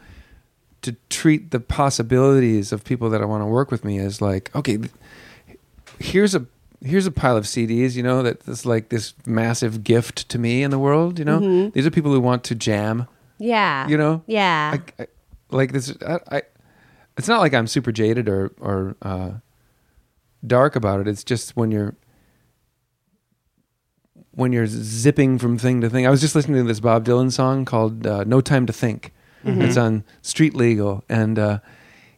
[0.82, 4.54] to treat the possibilities of people that I want to work with me as like
[4.54, 4.78] okay,
[5.98, 6.46] here's a
[6.82, 10.62] here's a pile of CDs, you know, that is like this massive gift to me
[10.62, 11.18] in the world.
[11.18, 11.72] You know, Mhm.
[11.74, 13.06] these are people who want to jam.
[13.38, 13.86] Yeah.
[13.88, 14.78] You know, Yeah.
[14.98, 15.06] I, I,
[15.50, 15.94] like this.
[16.06, 16.42] I,
[17.20, 19.30] it's not like I'm super jaded or or uh,
[20.46, 21.06] dark about it.
[21.06, 21.94] It's just when you're
[24.32, 26.06] when you're zipping from thing to thing.
[26.06, 29.12] I was just listening to this Bob Dylan song called uh, "No Time to Think."
[29.42, 31.58] It's on Street Legal, and uh,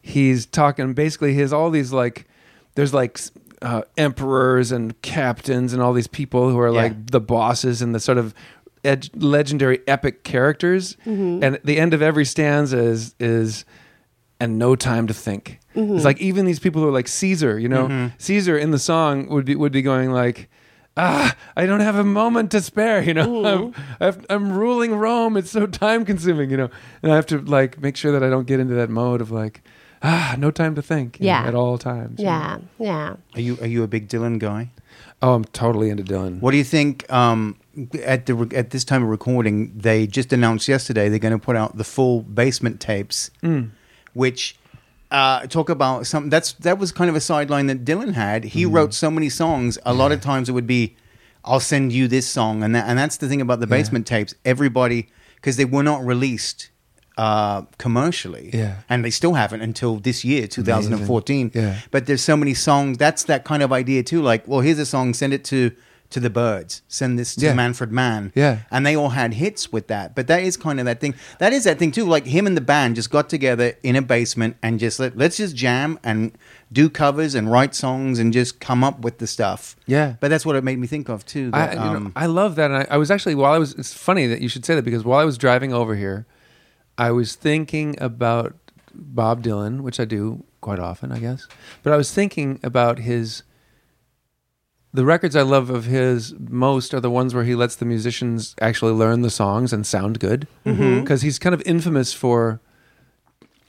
[0.01, 1.35] he's talking basically.
[1.35, 2.27] He has all these like
[2.75, 3.21] there's like
[3.61, 6.83] uh, emperors and captains and all these people who are Yeah.
[6.83, 8.35] like the bosses and the sort of
[8.83, 10.97] ed- legendary epic characters.
[11.05, 13.65] And at the end of every stanza is is
[14.43, 15.59] and no time to think.
[15.75, 19.29] It's like even these people who are like Caesar, you know, Caesar in the song
[19.29, 20.49] would be would be going like.
[20.95, 23.03] Ah, I don't have a moment to spare.
[23.03, 25.39] You know, I'm, I've, I'm ruling Rome.
[25.39, 26.51] It's so time consuming.
[26.51, 26.71] You know,
[27.03, 29.31] and I have to like make sure that I don't get into that mode of
[29.31, 29.63] like,
[30.03, 31.19] ah, no time to think.
[31.19, 32.19] you know, at all times.
[32.21, 32.31] you know.
[32.31, 32.59] yeah.
[32.79, 33.17] Yeah.
[33.35, 34.71] Are you are you a big Dylan guy?
[35.23, 36.41] Oh, I'm totally into Dylan.
[36.43, 37.11] What do you think?
[37.11, 37.57] Um,
[38.05, 41.57] at the at this time of recording, they just announced yesterday they're going to put
[41.57, 43.71] out the full basement tapes, Mm.
[44.15, 44.57] Which
[45.11, 48.45] uh, talk about something that's that was kind of a sideline that Dylan had.
[48.45, 48.73] He Mm.
[48.75, 49.79] wrote so many songs.
[49.85, 50.97] A lot of times it would be,
[51.45, 53.77] "I'll send you this song," and that and that's the thing about the Yeah.
[53.77, 54.35] basement tapes.
[54.45, 56.71] Everybody because they were not released
[57.19, 58.77] uh, commercially, Yeah.
[58.89, 61.51] and they still haven't until this year, 2014.
[61.53, 61.75] Yeah.
[61.91, 62.97] But there's so many songs.
[62.97, 64.23] That's that kind of idea too.
[64.23, 65.13] Like, well, here's a song.
[65.13, 65.73] Send it to
[66.13, 66.83] to the Byrds.
[66.89, 67.55] Send this to Yeah.
[67.55, 68.33] Manfred Mann.
[68.35, 68.61] Yeah.
[68.71, 70.15] And they all had hits with that.
[70.15, 71.15] But that is kind of that thing.
[71.39, 72.05] That is that thing too.
[72.05, 75.37] Like him and the band just got together in a basement and just let, let's
[75.37, 76.33] just jam and
[76.73, 79.77] do covers and write songs and just come up with the stuff.
[79.87, 80.15] Yeah.
[80.21, 81.51] But that's what it made me think of too.
[81.53, 82.71] I, That, know, um, I love that.
[82.71, 84.85] And I, I was actually, while I was, it's funny that you should say that
[84.85, 86.27] because while I was driving over here,
[86.99, 88.55] I was thinking about
[88.95, 91.49] Bob Dylan, which I do quite often, I guess.
[91.83, 93.43] But I was thinking about his,
[94.95, 98.55] the records I love of his most are the ones where he lets the musicians
[98.61, 100.47] actually learn the songs and sound good.
[100.67, 101.01] Mm-hmm.
[101.01, 102.61] Because he's kind of infamous for,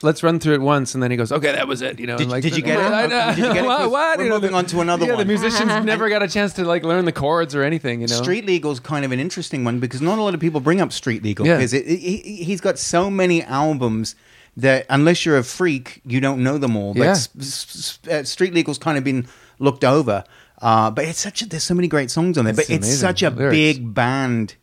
[0.02, 1.98] let's run through it once, and then he goes, okay, that was it.
[1.98, 2.82] You know, Did- like, did you get it?
[2.92, 3.66] I- I- Did you get it?
[3.66, 3.78] what?
[3.78, 4.18] 'Cause what?
[4.18, 6.52] we're You know, moving the- on to another yeah, the musicians never got a chance
[6.54, 8.02] to like learn the chords or anything.
[8.02, 10.60] You know, Street Legal's kind of an interesting one because not a lot of people
[10.60, 11.56] bring up Street Legal Yeah.
[11.56, 14.14] because it, it, he, he's got so many albums
[14.58, 16.92] that unless you're a freak, you don't know them all.
[16.94, 17.10] But Yeah.
[17.12, 19.26] s- s- s- uh, Street Legal's kind of been
[19.58, 20.22] looked over.
[20.64, 22.52] Uh, but it's such a, there's so many great songs on there.
[22.52, 22.98] It's but it's amazing.
[23.00, 23.54] such a Lyrics.
[23.54, 24.56] big band.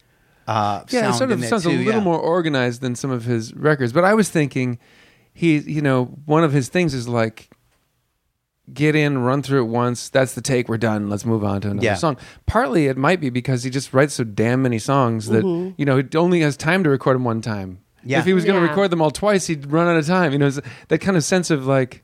[0.48, 2.00] Uh, yeah, it sort of there sounds a little yeah.
[2.00, 3.94] more organized than some of his records.
[3.94, 4.80] But I was thinking,
[5.32, 7.52] he, you know, one of his things is like,
[8.74, 10.10] get in, run through it once.
[10.10, 10.68] That's the take.
[10.70, 11.08] We're done.
[11.10, 11.94] Let's move on to another Yeah.
[11.94, 12.18] song.
[12.48, 15.44] Partly, it might be because he just writes so damn many songs that
[15.78, 17.80] you know he only has time to record them one time.
[18.04, 18.20] Yeah.
[18.20, 18.70] If he was going to Yeah.
[18.70, 20.32] record them all twice, he'd run out of time.
[20.32, 22.04] You know, that kind of sense of like,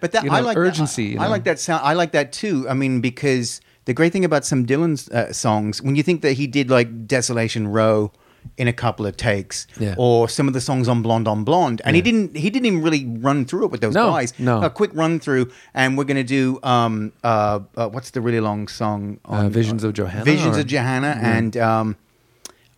[0.00, 1.82] But that you I like urgency, That, you I like that sound.
[1.84, 2.66] I like that too.
[2.68, 6.32] I mean, because the great thing about some Dylan's uh, songs, when you think that
[6.32, 8.12] he did like Desolation Row
[8.56, 9.94] in a couple of takes, Yeah.
[9.98, 12.82] or some of the songs on Blonde on Blonde, and he didn't he didn't even
[12.82, 14.32] really run through it with those No, guys.
[14.38, 14.62] no.
[14.62, 18.68] a quick run through, and we're gonna do um uh, uh what's the really long
[18.68, 21.96] song on Uh, Visions of Johanna, Visions or- of Johanna, and um.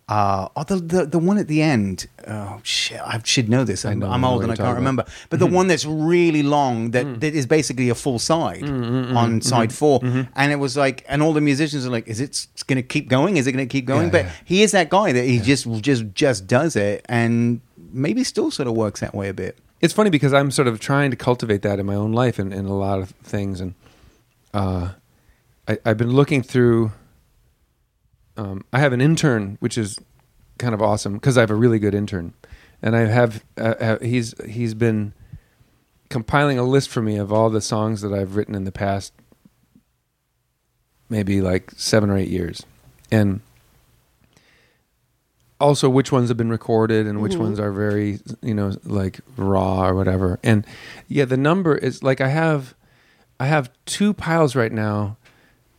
[0.09, 2.07] Uh, oh, the, the the one at the end.
[2.27, 2.99] Oh shit!
[2.99, 3.85] I should know this.
[3.85, 5.05] I'm I know old and I can't remember.
[5.29, 5.53] But the mm-hmm.
[5.53, 7.19] one that's really long, that, mm.
[7.19, 10.21] that is basically a full side mm, mm, on side 4 mm-hmm.
[10.35, 13.07] and it was like, and all the musicians are like, "Is it going to keep
[13.07, 13.37] going?
[13.37, 14.31] Is it going to keep going?" Yeah, but yeah.
[14.45, 18.67] he is that guy that he just just just does it, and maybe still sort
[18.67, 19.59] of works that way a bit.
[19.79, 22.51] it's funny because I'm sort of trying to cultivate that in my own life and
[22.51, 23.75] in a lot of things, and
[24.55, 24.93] uh,
[25.67, 26.93] I, I've been looking through.
[28.39, 29.99] Um, I have an intern, which is
[30.57, 32.33] kind of awesome because I have a really good intern,
[32.81, 35.11] and I have uh, uh, he's he's been
[36.07, 39.11] compiling a list for me of all the songs that I've written in the past,
[41.09, 42.65] maybe like seven or eight years,
[43.11, 43.41] and
[45.59, 49.85] also which ones have been recorded and which ones are very you know like raw
[49.85, 50.39] or whatever.
[50.43, 50.65] And
[51.09, 52.73] yeah the number is like i have
[53.37, 55.17] i have two piles right now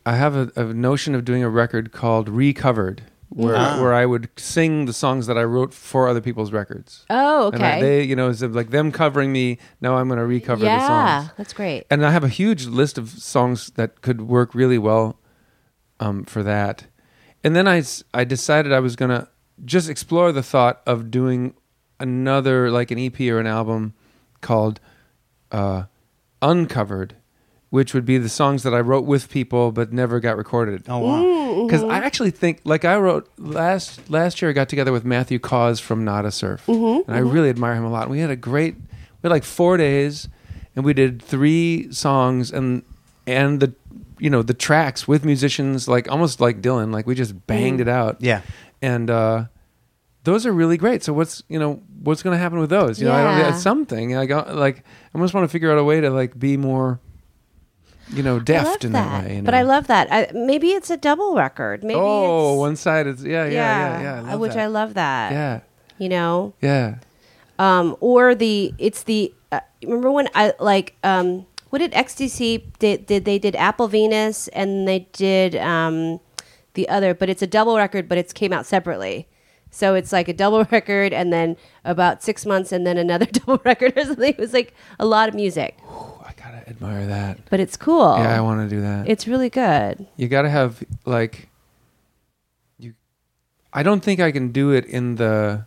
[0.05, 3.81] i have a, a notion of doing a record called recovered where Ah.
[3.81, 7.63] where i would sing the songs that i wrote for other people's records Oh, and
[7.63, 7.81] I, okay.
[7.81, 11.29] they you know it's like them covering me now i'm going to recover the yeah,
[11.37, 11.85] that's great.
[11.89, 15.17] and I have a huge list of songs that could work really well
[15.99, 16.85] um, for that.
[17.43, 17.83] And then I
[18.13, 19.29] I decided I was gonna
[19.63, 21.53] just explore the thought of doing
[21.99, 23.93] another like an EP or an album
[24.41, 24.79] called
[25.51, 25.83] uh,
[26.41, 27.15] Uncovered,
[27.71, 30.83] which would be the songs that I wrote with people but never got recorded.
[30.87, 31.23] Oh wow!
[31.23, 31.65] Mm-hmm.
[31.67, 35.39] Because I actually think, like I wrote last last year, I got together with Matthew
[35.39, 38.09] Caws from Nada Surf, Mm-hmm, and I really admire him a lot.
[38.09, 38.83] We had a great, we
[39.23, 40.29] had like four days,
[40.75, 42.83] and we did three songs, and
[43.25, 43.73] and the,
[44.19, 47.87] you know, the tracks with musicians, like almost like Dylan, like we just banged Mm-hmm.
[47.89, 48.41] it out, Yeah,
[48.81, 49.45] and uh,
[50.23, 51.03] those are really great.
[51.03, 52.99] So what's you know what's going to happen with those?
[52.99, 53.53] You know, I don't Yeah.
[53.53, 54.15] it's something.
[54.17, 56.99] I got like I almost want to figure out a way to like be more,
[58.09, 59.21] you know, I deft in that.
[59.21, 59.35] that way.
[59.37, 59.53] you But?
[59.53, 60.07] I love that.
[60.11, 61.83] I, maybe it's a double record.
[61.83, 64.15] Maybe oh, one side is yeah, yeah, yeah, yeah.
[64.15, 64.59] I love which that.
[64.59, 65.31] I love that.
[65.31, 65.59] Yeah,
[65.97, 66.95] You know, yeah.
[67.59, 73.05] um, or the it's the uh, remember when I like um, what did XTC did,
[73.05, 76.19] did they did Apple Venus and they did um,
[76.73, 79.27] the other, but it's a double record, but it's came out separately.
[79.71, 83.61] So it's like a double record and then about six months and then another double
[83.63, 84.33] record or something.
[84.33, 86.10] It was like a lot of music, I
[86.71, 87.37] admire that.
[87.49, 88.15] but it's cool.
[88.17, 89.07] Yeah, I want to do that.
[89.07, 90.07] it's really good.
[90.17, 91.49] you gotta have like
[92.79, 92.93] you.
[93.73, 95.65] I don't think I can do it in the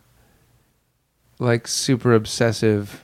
[1.39, 3.01] like super obsessive.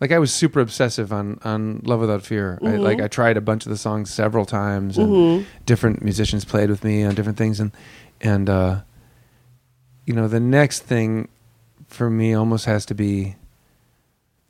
[0.00, 2.58] Like I was super obsessive on on Love Without Fear.
[2.62, 6.70] I, like I tried a bunch of the songs several times, and different musicians played
[6.70, 7.72] with me on different things, and
[8.20, 8.80] and uh,
[10.06, 11.28] you know the next thing
[11.88, 13.34] for me almost has to be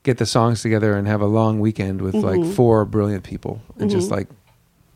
[0.03, 3.91] get the songs together and have a long weekend with like four brilliant people and
[3.91, 4.29] just like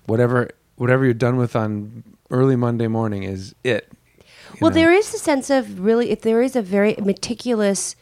[0.06, 3.90] whatever whatever you're done with on early Monday morning is it.
[4.60, 4.74] Well, know?
[4.74, 7.96] there is a sense of really, if there is a very meticulous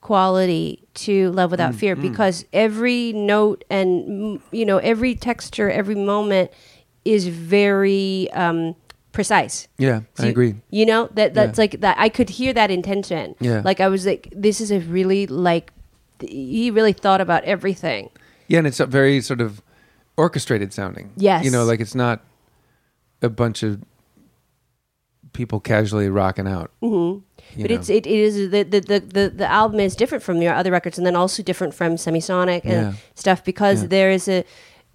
[0.00, 5.70] quality to Love Mm, Without Fear, because every note and mm, you know every texture,
[5.70, 6.50] every moment
[7.04, 8.74] is very um,
[9.12, 9.68] precise.
[9.78, 10.54] yeah, So I you- agree.
[10.70, 11.62] You know that that's Yeah.
[11.62, 11.96] like that.
[11.98, 13.34] I could hear that intention.
[13.40, 13.62] Yeah.
[13.64, 15.72] Like I was like, this is a really like
[16.22, 18.10] he really thought about everything.
[18.48, 19.62] Yeah, and it's a very sort of
[20.16, 21.10] orchestrated sounding.
[21.16, 21.44] Yes.
[21.44, 22.20] you know, like it's not
[23.22, 23.82] a bunch of
[25.32, 26.70] people casually rocking out.
[26.82, 27.62] Mm-hmm.
[27.62, 30.54] but it's it, it is the, the the the the album is different from your
[30.54, 32.92] other records, and then also different from Semisonic and Yeah.
[33.14, 33.88] stuff because Yeah.
[33.88, 34.44] there is a.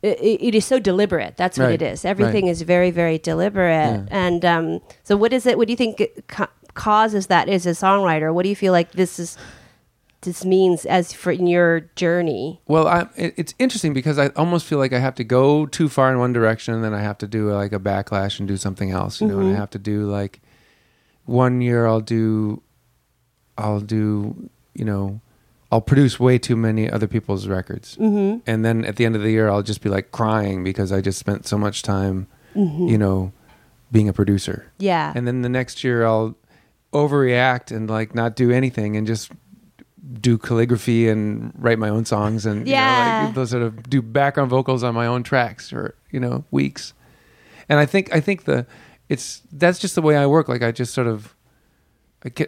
[0.04, 1.38] It, it is so deliberate.
[1.38, 2.06] That's what Right, it is.
[2.06, 2.52] Everything right.
[2.52, 3.72] is very, very deliberate.
[3.72, 4.06] Yeah.
[4.12, 5.58] And um, so, what is it?
[5.58, 8.32] What do you think ca- causes that as a songwriter?
[8.32, 9.38] What do you feel like this is?
[10.22, 12.60] This means as for in your journey.
[12.68, 15.90] Well, I, it, it's interesting because I almost feel like I have to go too
[15.90, 18.58] far in one direction, and then I have to do like a backlash and do
[18.58, 19.22] something else.
[19.22, 20.42] You know, and I have to do like
[21.26, 22.62] one year I'll do,
[23.58, 25.22] I'll do, you know,
[25.72, 28.40] I'll produce way too many other people's records, mm-hmm.
[28.50, 31.02] and then at the end of the year I'll just be like crying because I
[31.02, 33.32] just spent so much time, you know,
[33.92, 34.72] being a producer.
[34.80, 35.14] Yeah.
[35.16, 36.36] And then the next year I'll
[36.94, 39.32] overreact and like not do anything and just
[40.22, 43.24] do calligraphy and write my own songs and you know, Yeah.
[43.26, 46.94] like those sort of do background vocals on my own tracks for you know weeks.
[47.70, 48.66] And I think I think the
[49.10, 50.48] it's that's just the way I work.
[50.50, 51.36] Like I just sort of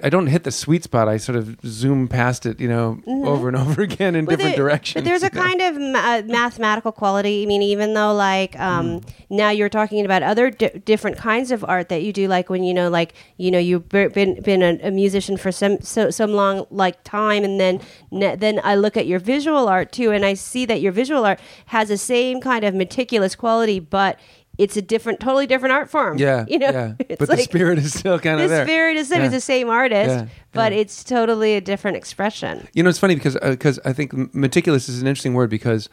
[0.03, 1.07] I, don't hit the sweet spot.
[1.07, 4.55] I sort of zoom past it, you know, over and over again in But different
[4.55, 4.93] there- directions.
[4.95, 5.41] But there's a know?
[5.41, 7.43] kind of ma- uh, mathematical quality.
[7.43, 11.63] I mean, even though like um, now you're talking about other di- different kinds of
[11.65, 14.79] art that you do, like when you know, like you know, you've been been a,
[14.87, 17.79] a musician for some so some long like time, and then
[18.11, 21.25] ne- then I look at your visual art too, and I see that your visual
[21.25, 24.19] art has the same kind of meticulous quality, but
[24.59, 26.17] it's a different, totally different art form.
[26.17, 26.93] Yeah, you know, yeah.
[26.99, 28.65] It's but the spirit is still kind of there.
[28.65, 29.21] The spirit is the same.
[29.21, 29.25] Yeah.
[29.27, 30.79] It's the same artist, Yeah, but yeah.
[30.79, 32.67] it's totally a different expression.
[32.73, 35.87] You know, it's funny because because I think meticulous is an interesting word because,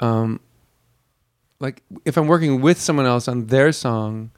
[0.00, 0.38] um,
[1.60, 4.30] like if I'm working with someone else on their song,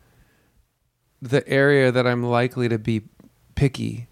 [1.21, 3.03] the area that I'm likely to be
[3.57, 4.07] picky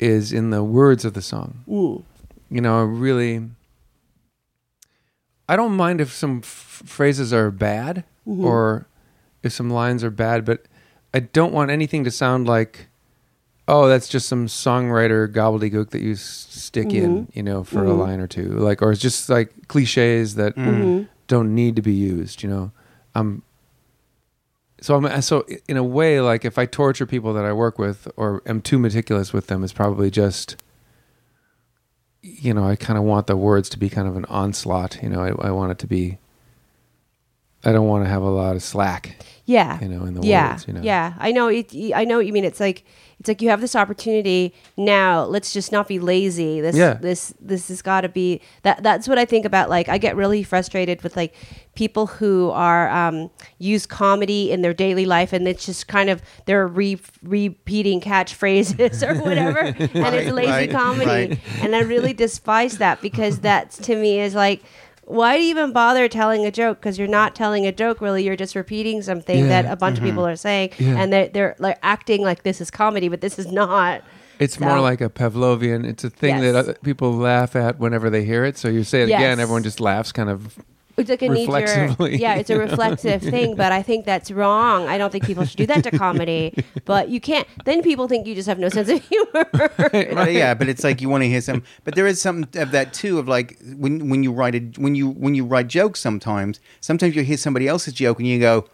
[0.00, 1.64] is in the words of the song.
[2.50, 3.48] You know, really.
[5.48, 8.44] I don't mind if some f- phrases are bad Mm-hmm.
[8.44, 8.86] or
[9.42, 10.66] if some lines are bad, but
[11.12, 12.86] I don't want anything to sound like,
[13.66, 17.38] oh, that's just some songwriter gobbledygook that you s- stick in, mm-hmm.
[17.38, 18.00] you know, for a mm-hmm.
[18.00, 20.56] line or two, like, or it's just like cliches that
[21.26, 22.70] don't need to be used, you know.
[23.16, 23.42] Um,
[24.80, 28.08] so I'm so in a way, like if I torture people that I work with
[28.16, 30.56] or am too meticulous with them, it's probably just,
[32.22, 35.02] you know, I kind of want the words to be kind of an onslaught.
[35.02, 36.18] You know, I, I want it to be.
[37.64, 39.16] I don't want to have a lot of slack.
[39.46, 40.80] yeah you know, in the yeah words, you know.
[40.82, 42.84] yeah i know it i know what you mean it's like
[43.18, 46.94] it's like you have this opportunity now let's just not be lazy this Yeah.
[46.94, 50.14] this this has got to be that that's what i think about like i get
[50.14, 51.34] really frustrated with like
[51.74, 56.22] people who are um use comedy in their daily life and it's just kind of
[56.46, 59.58] they're re- repeating catchphrases or whatever
[60.04, 61.38] and it's lazy right, comedy right.
[61.62, 64.62] and i really despise that because that to me is like
[65.10, 66.78] why do you even bother telling a joke?
[66.80, 68.24] Because you're not telling a joke, really.
[68.24, 69.62] You're just repeating something Yeah.
[69.62, 70.32] that a bunch of people mm-hmm.
[70.32, 71.00] are saying, Yeah.
[71.00, 74.02] and they're, they're like acting like this is comedy, but this is not.
[74.38, 75.84] It's So- more like a Pavlovian.
[75.84, 76.54] It's a thing that Yes.
[76.54, 78.56] other people laugh at whenever they hear it.
[78.56, 79.18] So you say it Yes.
[79.20, 80.56] again, everyone just laughs, kind of.
[81.00, 81.98] It's like a knee jerk.
[82.20, 84.88] Yeah, it's a reflexive thing, but I think that's wrong.
[84.88, 86.54] I don't think people should do that to comedy.
[86.84, 87.46] But you can't.
[87.64, 89.48] Then people think you just have no sense of humor.
[89.92, 91.62] Right, yeah, but it's like you want to hear some.
[91.84, 93.18] But there is something of that too.
[93.18, 96.00] Of like when when you write a when you when you write jokes.
[96.00, 98.66] Sometimes sometimes you hear somebody else's joke and you go,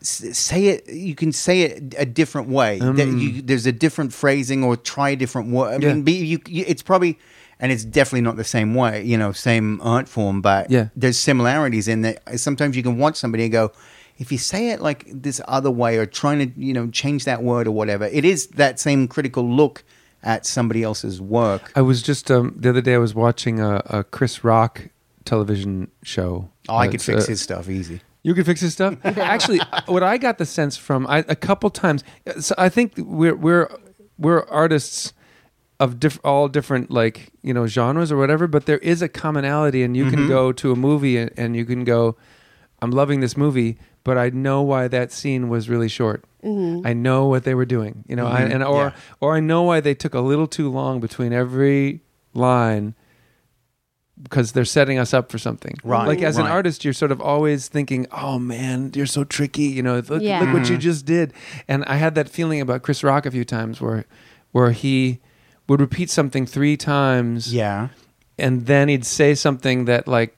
[0.00, 0.88] say it.
[0.88, 2.78] You can say it a different way.
[2.78, 3.20] That mm.
[3.20, 5.84] you, there's a different phrasing or try a different word.
[5.84, 5.86] I.
[5.86, 5.94] Yeah.
[5.94, 7.18] mean, be, you, you, it's probably.
[7.58, 10.88] And it's definitely not the same way, you know, same art form, but Yeah.
[10.94, 12.38] there's similarities in that.
[12.38, 13.72] Sometimes you can watch somebody and go,
[14.18, 17.42] if you say it like this other way or trying to, you know, change that
[17.42, 19.84] word or whatever, it is that same critical look
[20.22, 21.72] at somebody else's work.
[21.74, 22.94] I was just um, the other day.
[22.94, 24.88] I was watching a, a Chris Rock
[25.24, 26.50] television show.
[26.68, 28.00] Oh, I Uh, could fix uh, his stuff easy.
[28.22, 28.96] You could fix his stuff.
[29.04, 32.02] Actually, what I got the sense from I, a couple times.
[32.40, 33.68] So I think we're we're
[34.18, 35.12] we're artists
[35.78, 39.82] of diff, all different like you know genres or whatever, but there is a commonality,
[39.82, 40.28] and you can mm-hmm.
[40.28, 42.16] go to a movie and, and you can go,
[42.80, 46.24] "I'm loving this movie." But I know why that scene was really short.
[46.44, 46.86] Mm-hmm.
[46.86, 48.92] I know what they were doing, you know, I, and or Yeah.
[49.20, 52.94] or I know why they took a little too long between every line
[54.22, 55.74] because they're setting us up for something.
[55.84, 59.64] Right, Like as an artist, you're sort of always thinking, "Oh man, you're so tricky."
[59.64, 60.40] You know, look, Yeah.
[60.40, 61.32] look what you just did.
[61.68, 64.04] And I had that feeling about Chris Rock a few times, where
[64.52, 65.20] where he
[65.68, 67.88] would repeat something three times, Yeah.
[68.38, 70.36] and then he'd say something that like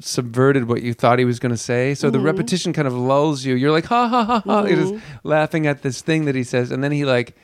[0.00, 1.94] subverted what you thought he was going to say.
[1.94, 2.26] So the Mm-hmm.
[2.26, 3.54] repetition kind of lulls you.
[3.54, 6.70] You're like, ha ha ha ha, you're just laughing at this thing that he says,
[6.72, 7.36] and then he like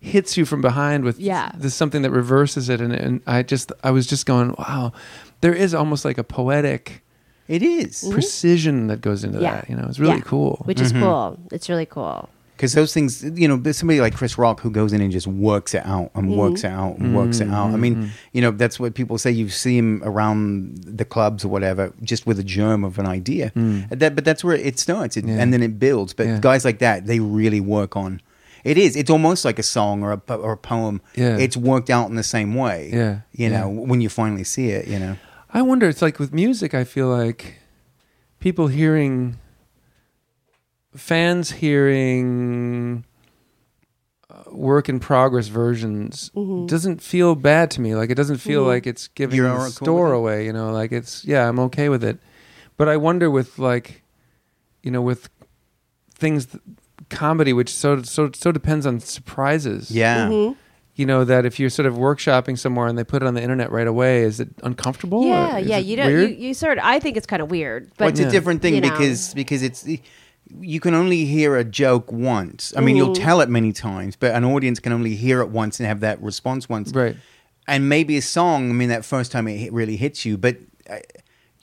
[0.00, 1.50] hits you from behind with Yeah.
[1.56, 2.80] this something that reverses it.
[2.80, 4.92] And, and I just, I was just going, wow,
[5.40, 7.02] there is almost like a poetic
[7.48, 8.06] It is.
[8.12, 9.44] precision that goes into Mm-hmm.
[9.44, 9.54] Yeah.
[9.62, 9.70] that.
[9.70, 10.20] You know, it's really Yeah.
[10.24, 10.60] cool.
[10.66, 11.38] Which is cool.
[11.52, 12.28] It's really cool.
[12.56, 15.26] Because those things, you know, there's somebody like Chris Rock who goes in and just
[15.26, 16.36] works it out and mm-hmm.
[16.36, 17.72] works it out and works it out.
[17.72, 18.08] I mean, mm-hmm.
[18.32, 19.32] you know, that's what people say.
[19.32, 23.50] You see him around the clubs or whatever, just with a germ of an idea.
[23.56, 23.88] Mm.
[23.98, 25.38] That, but that's where it starts, it, Yeah.
[25.40, 26.14] and then it builds.
[26.14, 26.38] But Yeah.
[26.40, 28.20] guys like that, they really work on.
[28.62, 28.94] It is.
[28.96, 31.02] It's almost like a song or a or a poem.
[31.16, 31.36] Yeah.
[31.36, 32.90] It's worked out in the same way.
[32.92, 33.18] Yeah.
[33.32, 33.86] You know, Yeah.
[33.88, 34.86] when you finally see it.
[34.86, 35.16] You know.
[35.52, 35.88] I wonder.
[35.88, 36.72] It's like with music.
[36.72, 37.58] I feel like
[38.40, 39.36] people hearing,
[40.96, 43.04] fans hearing
[44.30, 46.66] uh, work in progress versions Mm-hmm.
[46.66, 47.94] doesn't feel bad to me.
[47.94, 50.46] Like it doesn't feel like it's giving You're the all cool store away.
[50.46, 52.18] You know, like it's yeah, I'm okay with it.
[52.76, 54.02] But I wonder with like,
[54.82, 55.28] you know, with
[56.14, 56.62] things, th-
[57.10, 60.28] comedy, which so so so depends on surprises Yeah.
[60.28, 60.58] Mm-hmm.
[60.94, 63.42] you know that if you're sort of workshopping somewhere and they put it on the
[63.42, 65.24] internet right away, is it uncomfortable?
[65.26, 65.78] Yeah, is yeah.
[65.78, 66.10] You don't.
[66.10, 66.78] You, you sort.
[66.78, 68.28] Of, I think it's kind of weird, but Well, it's Yeah.
[68.28, 68.90] a different thing you know.
[68.90, 69.84] because because it's
[70.60, 72.72] you can only hear a joke once.
[72.76, 75.80] I mean, you'll tell it many times, but an audience can only hear it once
[75.80, 76.92] and have that response once.
[76.92, 77.16] Right.
[77.66, 78.70] And maybe a song.
[78.70, 80.58] I mean, that first time it hit- really hits you, but.
[80.88, 80.98] Uh,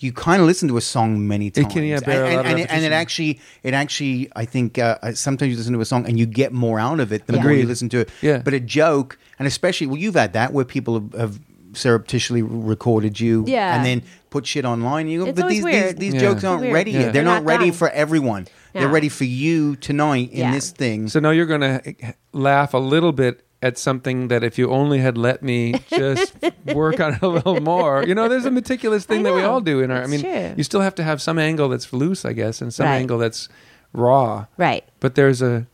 [0.04, 2.72] you kind of listen to a song many times, can, yeah, and, and, and, it,
[2.72, 6.08] and it actually, it actually, I think uh, uh, sometimes you listen to a song
[6.08, 8.10] and you get more out of it the more you listen to it.
[8.20, 8.40] Yeah.
[8.40, 11.40] But a joke, and especially, well, you've had that where people have, have
[11.74, 13.76] surreptitiously recorded you, Yeah.
[13.76, 15.08] and then put shit online.
[15.08, 15.98] You go, It's but these, weird.
[15.98, 16.20] these these Yeah.
[16.30, 16.74] jokes aren't weird.
[16.74, 16.98] ready Yeah.
[17.00, 17.04] yet.
[17.06, 17.74] They're, They're not, not ready done.
[17.78, 18.48] for everyone.
[18.74, 20.52] They're ready for you tonight in Yeah.
[20.54, 21.10] this thing.
[21.10, 21.96] So now you're going to
[22.32, 26.34] laugh a little bit at something that if you only had let me just
[26.74, 28.04] work on it a little more.
[28.04, 30.02] You know, there's a meticulous thing that we all do in our.
[30.04, 30.54] I mean, true.
[30.58, 32.96] you still have to have some angle that's loose, I guess, and some Right.
[32.96, 33.50] angle that's
[33.94, 34.46] raw.
[34.58, 34.84] Right.
[35.02, 35.68] But there's a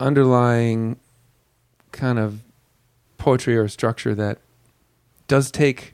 [0.00, 0.96] underlying
[1.92, 2.40] kind of
[3.18, 4.38] poetry or structure that
[5.28, 5.92] does take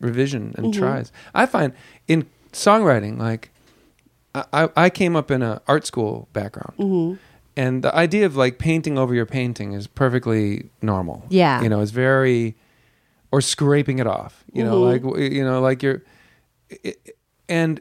[0.00, 0.80] revision and Mm-hmm.
[0.80, 1.12] tries.
[1.34, 1.72] I find
[2.08, 3.50] in songwriting, like
[4.34, 7.14] I, I came up in an art school background, Mm-hmm.
[7.56, 11.24] and the idea of like painting over your painting is perfectly normal.
[11.30, 11.62] Yeah.
[11.62, 12.54] you know, it's very
[13.32, 14.44] or scraping it off.
[14.52, 15.34] You know, like Mm-hmm.
[15.34, 16.02] you know, like you're
[16.68, 17.16] it,
[17.48, 17.80] and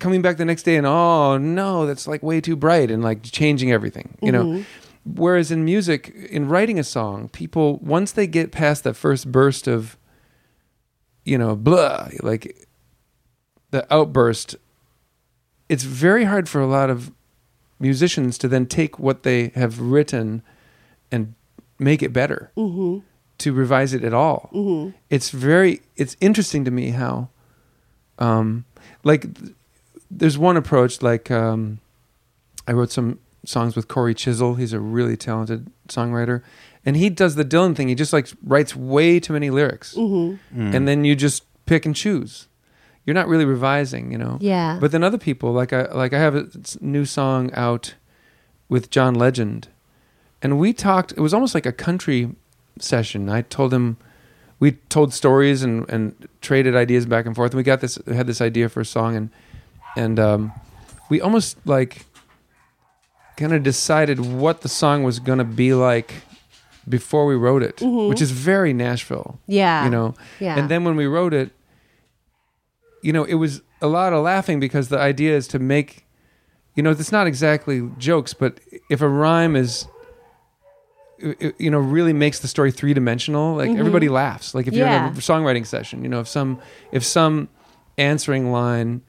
[0.00, 3.22] coming back the next day and oh no, that's like way too bright and like
[3.22, 4.16] changing everything.
[4.22, 4.52] You Mm-hmm.
[4.58, 4.64] know.
[5.04, 9.66] Whereas in music, in writing a song, people once they get past that first burst
[9.66, 9.96] of,
[11.24, 12.68] you know, blah, like
[13.72, 14.54] the outburst,
[15.68, 17.10] it's very hard for a lot of
[17.80, 20.42] musicians to then take what they have written
[21.10, 21.34] and
[21.80, 22.52] make it better,
[23.38, 24.50] to revise it at all.
[25.10, 27.28] It's very, it's interesting to me how,
[28.20, 28.64] um,
[29.02, 29.52] like, th-
[30.10, 31.80] there's one approach, like, um,
[32.68, 34.54] I wrote some songs with Cory Chisel.
[34.54, 36.42] He's a really talented songwriter.
[36.84, 37.88] And he does the Dylan thing.
[37.88, 39.94] He just like writes way too many lyrics.
[39.94, 40.74] Mm-hmm.
[40.74, 42.48] And then you just pick and choose.
[43.04, 44.38] You're not really revising, you know.
[44.40, 44.78] Yeah.
[44.80, 46.48] But then other people, like I like I have a
[46.80, 47.94] new song out
[48.68, 49.68] with John Legend.
[50.40, 52.34] And we talked it was almost like a country
[52.78, 53.28] session.
[53.28, 53.96] I told him
[54.60, 57.52] we told stories and, and traded ideas back and forth.
[57.52, 59.30] And we got this had this idea for a song and
[59.96, 60.52] and um,
[61.10, 62.06] we almost like
[63.42, 66.14] kind of decided what the song was going to be like
[66.88, 68.08] before we wrote it, mm-hmm.
[68.08, 69.38] which is very Nashville.
[69.46, 69.84] Yeah.
[69.84, 70.14] You know.
[70.40, 70.58] Yeah.
[70.58, 71.50] And then when we wrote it,
[73.02, 76.06] you know, it was a lot of laughing because the idea is to make
[76.74, 79.86] you know, it's not exactly jokes, but if a rhyme is
[81.58, 83.78] you know really makes the story three dimensional like mm-hmm.
[83.78, 86.58] everybody laughs like if you're in a songwriting session you know if some
[86.90, 87.48] if some
[87.96, 89.00] answering line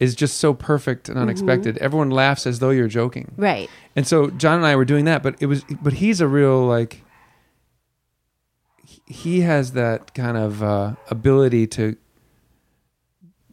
[0.00, 3.68] is just so perfect and unexpected everyone laughs as though you're joking right.
[3.94, 6.64] and so John and I were doing that, but it was, but he's a real
[6.66, 7.02] like,
[9.06, 11.96] he- has that kind of uh, ability to,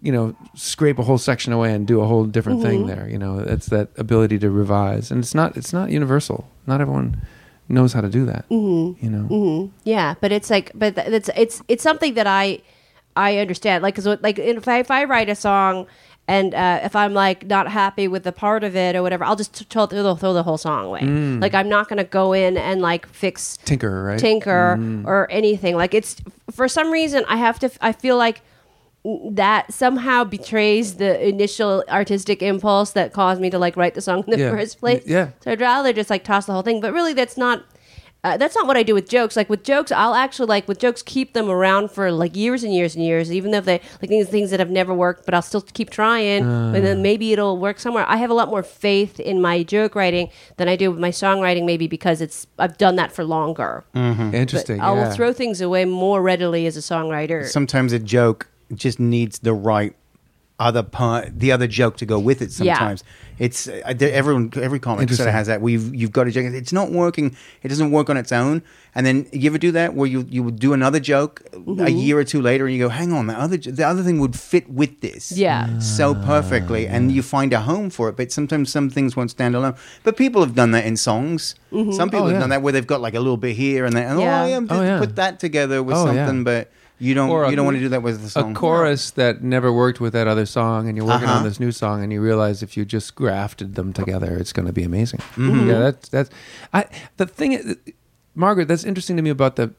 [0.02, 3.08] you know, scrape a whole section away and do a whole different thing there.
[3.10, 6.48] You know, it's that ability to revise, and it's not, it's not universal.
[6.68, 7.22] Not everyone
[7.68, 8.48] knows how to do that.
[8.50, 9.04] Mm-hmm.
[9.04, 12.62] You know, Yeah, but it's like, but it's it's it's something that I
[13.16, 13.82] I understand.
[13.84, 15.88] Like, cause like if I, if I write a song
[16.28, 19.36] and uh, if I'm like not happy with the part of it or whatever, I'll
[19.38, 21.02] just t- throw, throw, throw the whole song away.
[21.40, 24.20] Like, I'm not gonna go in and like fix tinker, right?
[24.20, 25.76] tinker or anything.
[25.78, 26.18] Like, it's
[26.52, 27.70] for some reason I have to.
[27.82, 28.42] I feel like
[29.32, 34.24] that somehow betrays the initial artistic impulse that caused me to like write the song
[34.28, 34.52] in the Yeah.
[34.52, 35.04] first place.
[35.06, 35.30] Yeah.
[35.42, 36.82] So I'd rather just like toss the whole thing.
[36.82, 37.64] But really, that's not.
[38.24, 39.36] Uh, that's not what I do with jokes.
[39.38, 42.74] Like with jokes, I'll actually like with jokes keep them around for like years and
[42.74, 45.26] years and years, even though they like these things that have never worked.
[45.26, 46.80] But I'll still keep trying, and Ah.
[46.80, 48.06] then maybe it'll work somewhere.
[48.08, 51.12] I have a lot more faith in my joke writing than I do with my
[51.12, 53.84] songwriting, maybe because it's I've done that for longer.
[53.96, 54.34] Mm.
[54.34, 54.82] Interesting.
[54.82, 55.12] I will yeah.
[55.14, 57.46] throw things away more readily as a songwriter.
[57.46, 59.96] Sometimes a joke just needs the right
[60.60, 62.50] other part, the other joke to go with it.
[62.60, 62.74] Yeah.
[62.78, 63.04] Sometimes
[63.38, 65.62] it's uh, everyone, every comic sort of has that.
[65.62, 66.46] We've you've got a joke.
[66.46, 67.36] It's not working.
[67.62, 68.64] It doesn't work on its own.
[68.96, 71.86] And then you ever do that where you you would do another joke Mm-hmm.
[71.86, 74.20] a year or two later, and you go, "Hang on, the other the other thing
[74.20, 75.78] would fit with this." Yeah.
[75.80, 78.16] so perfectly, and you find a home for it.
[78.18, 79.76] But sometimes some things won't stand alone.
[80.04, 81.54] But people have done that in songs.
[81.70, 82.40] Some people Oh, have yeah.
[82.40, 84.44] done that where they've got like a little bit here and then, and, Yeah.
[84.44, 85.00] oh, yeah, just Oh, yeah.
[85.00, 86.26] put that together with Oh, yeah.
[86.26, 86.72] something, but.
[87.00, 87.30] You don't.
[87.30, 88.54] Or a- you don't want to do that with the a song.
[88.56, 91.38] chorus that never worked with that other song, and you're working Uh-huh.
[91.40, 94.66] on this new song, and you realize if you just grafted them together, it's going
[94.66, 95.20] to be amazing.
[95.36, 95.70] Mm-hmm.
[95.70, 96.30] Yeah, that's that's.
[96.74, 96.86] I
[97.18, 97.76] the thing, is-
[98.36, 99.74] Margaret, that's interesting to me about the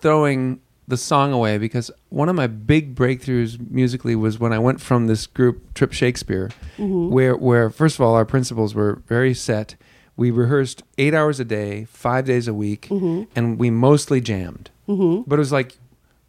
[0.00, 4.80] throwing the song away because one of my big breakthroughs musically was when I went
[4.80, 9.76] from this group Trip Shakespeare, where where first of all our principles were very set.
[10.14, 14.70] We rehearsed eight hours a day, five days a week, and we mostly jammed.
[14.86, 15.78] But it was like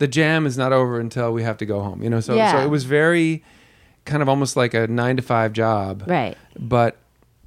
[0.03, 2.03] the jam is not over until we have to go home.
[2.03, 3.43] You know, so so it was very.
[4.05, 6.03] kind of almost like a nine to five job.
[6.05, 6.35] Right.
[6.59, 6.97] But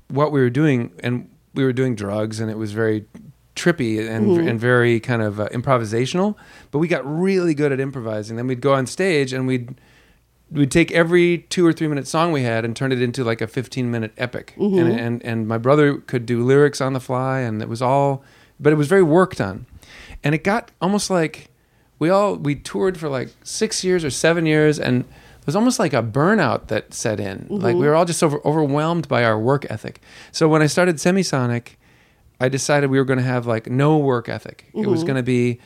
[0.09, 3.04] what we were doing, and we were doing drugs, and it was very
[3.54, 4.48] trippy and Mm-hmm.
[4.48, 6.34] and very kind of uh, improvisational.
[6.70, 8.36] But we got really good at improvising.
[8.36, 9.74] Then we'd go on stage and we'd
[10.50, 13.40] we'd take every two or three minute song we had and turn it into like
[13.42, 14.78] a 15 minute epic Mm-hmm.
[14.78, 18.22] and, and and my brother could do lyrics on the fly and it was all
[18.61, 19.66] but it was very work done
[20.22, 21.48] and it got almost like
[21.99, 25.78] we all we toured for like six years or seven years and it was almost
[25.78, 27.80] like a burnout that set in like mm-hmm.
[27.80, 30.01] we were all just over, overwhelmed by our work ethic
[30.32, 31.76] so when i started semisonic
[32.40, 35.07] i decided we were going to have like no work ethic it was mm-hmm.
[35.07, 35.59] going to be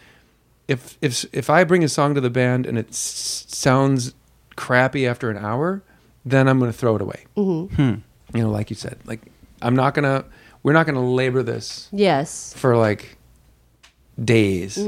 [0.70, 4.14] if if if I bring a song to the band and it s- sounds
[4.54, 5.82] crappy after an hour,
[6.24, 7.24] then I'm going to throw it away.
[7.36, 7.74] Mm-hmm.
[7.74, 8.36] Hmm.
[8.36, 9.20] You know, like you said, like
[9.60, 10.24] I'm not gonna,
[10.62, 12.54] we're not gonna labor this Yes.
[12.56, 13.18] for like
[14.22, 14.78] days.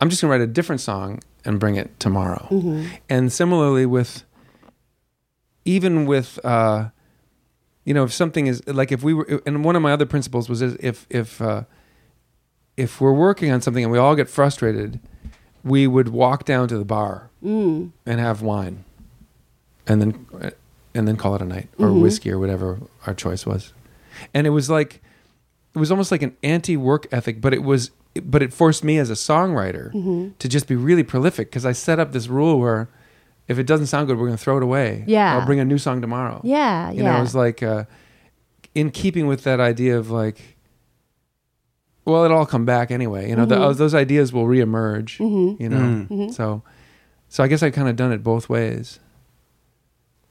[0.00, 2.46] I'm just gonna write a different song and bring it tomorrow.
[3.08, 4.24] And similarly with,
[5.64, 6.88] even with, uh,
[7.84, 10.48] you know, if something is like if we were, and one of my other principles
[10.48, 11.64] was if if uh,
[12.76, 15.00] if we're working on something and we all get frustrated,
[15.64, 17.92] we would walk down to the bar Mm.
[18.04, 18.84] and have wine,
[19.86, 20.26] and then
[20.94, 23.72] and then call it a night or whiskey or whatever our choice was,
[24.34, 25.00] and it was like
[25.74, 27.90] it was almost like an anti-work ethic, but it was
[28.24, 29.92] but it forced me as a songwriter
[30.38, 32.88] to just be really prolific because I set up this rule where
[33.48, 35.04] if it doesn't sound good, we're going to throw it away.
[35.06, 35.36] Yeah.
[35.38, 36.40] I'll bring a new song tomorrow.
[36.44, 36.90] Yeah.
[36.90, 37.12] You yeah.
[37.12, 37.84] know, it was like uh,
[38.74, 40.56] in keeping with that idea of like,
[42.04, 43.28] well, it'll all come back anyway.
[43.28, 43.60] You know, Mm-hmm.
[43.68, 45.18] the, those ideas will reemerge.
[45.60, 46.32] You know, Mm.
[46.34, 46.62] so
[47.28, 48.98] so I guess I've kind of done it both ways.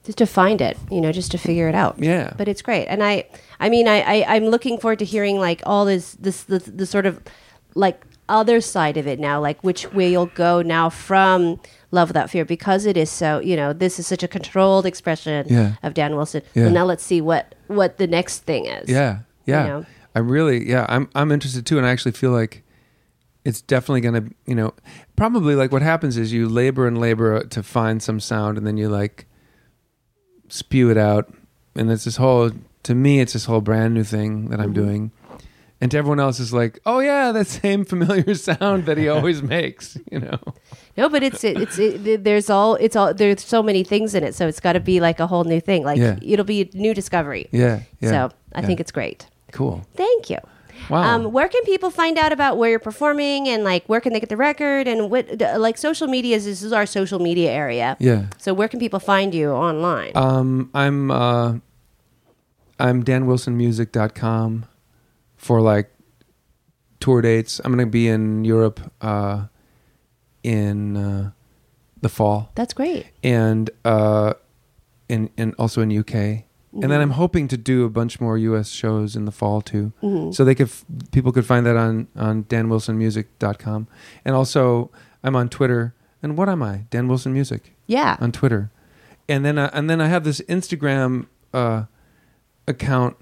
[0.04, 1.96] just to find it, you know, just to figure it out.
[1.98, 2.32] Yeah.
[2.36, 3.24] But it's great, and I,
[3.58, 6.86] I mean, I, I I'm looking forward to hearing like all this, this, the, the
[6.86, 7.20] sort of
[7.74, 11.60] like other side of it now, like which way you'll go now from
[11.90, 15.46] Love Without Fear because it is so, you know, this is such a controlled expression
[15.48, 15.74] Yeah.
[15.82, 16.42] of Dan Wilson.
[16.54, 16.64] Yeah.
[16.64, 18.88] Well, now let's see what what the next thing is.
[18.88, 19.66] Yeah, yeah.
[19.66, 19.86] know?
[20.14, 20.86] I'm really, yeah.
[20.88, 22.62] I'm I'm interested too, and I actually feel like
[23.44, 24.74] it's definitely gonna, you know,
[25.16, 28.76] probably like what happens is you labor and labor to find some sound, and then
[28.76, 29.26] you like
[30.48, 31.32] spew it out,
[31.74, 32.50] and it's this whole.
[32.84, 34.84] To me, it's this whole brand new thing that I'm mm-hmm.
[34.84, 35.12] doing,
[35.80, 39.42] and to everyone else is like, oh yeah, that same familiar sound that he always
[39.42, 40.38] makes, you know.
[40.96, 44.34] No, but it's it's it, there's all it's all there's so many things in it,
[44.34, 45.84] so it's got to be like a whole new thing.
[45.84, 46.18] Like Yeah.
[46.22, 47.48] it'll be a new discovery.
[47.52, 48.10] Yeah, yeah.
[48.10, 48.66] so I yeah.
[48.66, 49.26] think it's great.
[49.52, 49.86] cool.
[49.94, 50.38] Thank you.
[50.88, 51.02] Wow.
[51.02, 54.20] Um, where can people find out about where you're performing and like where can they
[54.20, 55.26] get the record and what
[55.58, 57.96] like social media is this is our social media area.
[58.00, 58.26] yeah.
[58.38, 60.12] So where can people find you online?
[60.14, 61.58] Um, I'm uh,
[62.78, 64.64] I'm danwilsonmusic.com
[65.40, 65.88] for like
[67.00, 67.60] tour dates.
[67.64, 69.46] I'm gonna be in Europe uh,
[70.42, 71.30] in uh,
[72.02, 73.06] the fall That's great.
[73.24, 74.34] and uh,
[75.08, 76.44] in and also in UK.
[76.72, 78.68] And then I'm hoping to do a bunch more U.S.
[78.68, 79.92] shows in the fall too,
[80.32, 83.88] so they could f- people could find that on on danwilsonmusic.com,
[84.24, 84.90] and also
[85.24, 85.94] I'm on Twitter.
[86.22, 86.84] And what am I?
[86.90, 88.16] Dan Wilson Music Yeah.
[88.20, 88.70] on Twitter,
[89.28, 91.84] and then I, and then I have this Instagram uh,
[92.68, 93.16] account,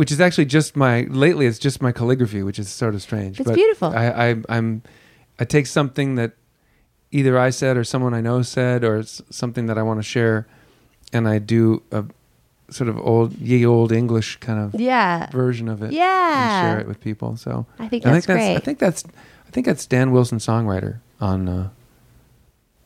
[0.00, 3.38] which is actually just my lately it's just my calligraphy, which is sort of strange.
[3.38, 3.88] It's beautiful.
[3.88, 4.80] I, I I'm
[5.38, 6.32] I take something that
[7.10, 10.02] either I said or someone I know said or it's something that I want to
[10.02, 10.46] share,
[11.12, 12.04] and I do a
[12.70, 15.28] sort of old ye old English kind of Yeah.
[15.32, 15.86] version of it.
[15.86, 16.62] and Yeah.
[16.62, 17.36] share it with people.
[17.36, 18.56] So I think I that's think that's great.
[18.56, 19.04] I think that's
[19.48, 21.68] I think that's Dan Wilson songwriter on uh,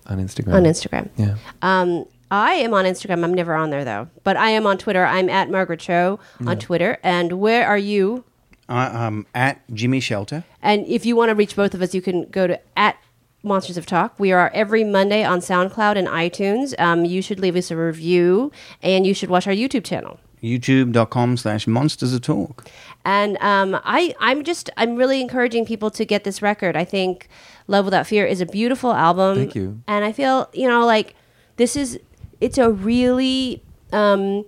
[0.07, 0.55] on Instagram.
[0.55, 1.09] on Instagram.
[1.17, 1.37] Yeah.
[1.63, 3.23] Um, I am on Instagram.
[3.23, 5.05] I'm never on there though, but I am on Twitter.
[5.05, 6.99] I'm at Margaret Cho on Twitter.
[7.05, 8.25] And where are you?
[8.69, 10.43] I, um, at Jimmy Shelter.
[10.61, 12.97] And if you want to reach both of us, you can go to at
[13.45, 14.19] Monsters of Talk.
[14.19, 16.75] We are every Monday on SoundCloud and iTunes.
[16.81, 18.51] Um, you should leave us a review,
[18.83, 20.19] and you should watch our YouTube channel.
[20.43, 22.67] youtube.com slash monsters of talk
[23.05, 26.75] And um, I, I'm just, I'm really encouraging people to get this record.
[26.75, 27.29] I think
[27.69, 29.37] Love Without Fear is a beautiful album.
[29.37, 29.83] Thank you.
[29.87, 31.15] And I feel, you know, like
[31.57, 32.01] this is,
[32.45, 34.45] it's a really um,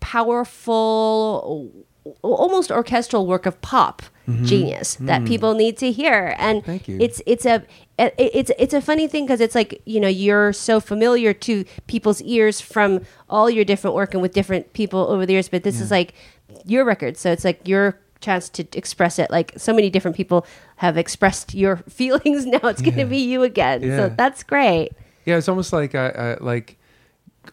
[0.00, 1.70] powerful,
[2.22, 4.02] almost orchestral work of pop
[4.44, 6.34] genius that people need to hear.
[6.38, 6.66] And Mm-hmm.
[6.70, 6.96] Thank you.
[7.00, 7.62] it's, it's a,
[7.98, 12.20] it's it's a funny thing because it's like you know you're so familiar to people's
[12.22, 15.80] ears from all your different work and with different people over the years but this
[15.80, 16.14] is like
[16.64, 20.44] your record so it's like your chance to express it like so many different people
[20.76, 23.16] have expressed your feelings now it's going to Yeah.
[23.16, 23.96] be you again Yeah.
[23.98, 24.90] so that's great
[25.26, 26.78] Yeah, it's almost like I, I like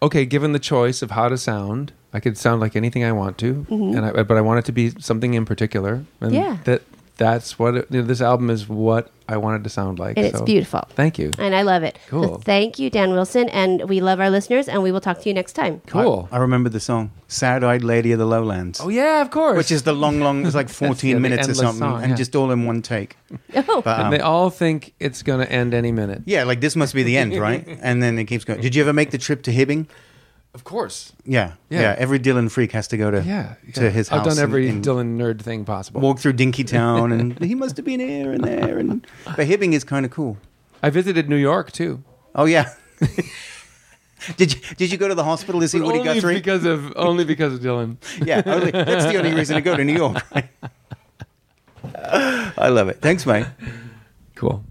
[0.01, 3.37] okay, given the choice of how to sound, I could sound like anything I want
[3.39, 3.97] to, mm-hmm.
[3.97, 6.57] and I, but I want it to be something in particular, and Yeah.
[6.65, 6.81] that
[7.19, 8.67] that's what it, you know, this album is.
[8.67, 10.17] What I wanted to sound like.
[10.17, 10.87] And it's beautiful.
[10.95, 11.29] Thank you.
[11.37, 11.99] And I love it.
[12.09, 12.37] So Cool.
[12.39, 13.47] thank you, Dan Wilson.
[13.49, 15.81] And we love our listeners, and we will talk to you next time.
[15.85, 16.27] Cool.
[16.31, 19.57] I, I remember the song "Sad Eyed Lady of the Lowlands," oh yeah, of course.
[19.57, 20.45] which is the long, long.
[20.45, 23.15] It's like fourteen the minutes or something, song, and just all in one take.
[23.67, 26.21] Oh, But, and um, they all think it's going to end any minute.
[26.25, 27.67] yeah, like this must be the end, right?
[27.81, 28.61] and then it keeps going.
[28.61, 29.87] Did you ever make the trip to Hibbing?
[30.53, 31.13] Of course.
[31.25, 31.81] Yeah, Yeah.
[31.81, 31.95] yeah.
[31.97, 33.55] Every Dylan freak has to go to Yeah.
[33.73, 33.89] to yeah.
[33.89, 34.19] his house.
[34.27, 36.01] I've done every in- Dylan nerd thing possible.
[36.01, 38.77] walk through Dinky Town, and he must have been here and there.
[38.79, 40.37] And but Hibbing is kind of cool.
[40.81, 42.03] I visited New York too.
[42.33, 42.73] Oh yeah.
[44.37, 46.33] did you did you go to the hospital to see Woody only Guthrie?
[46.35, 47.97] because of only because of Dylan.
[48.25, 50.17] yeah, only, that's the only reason to go to New York.
[51.95, 53.01] I love it.
[53.01, 53.45] Thanks, mate.
[54.35, 54.63] Cool.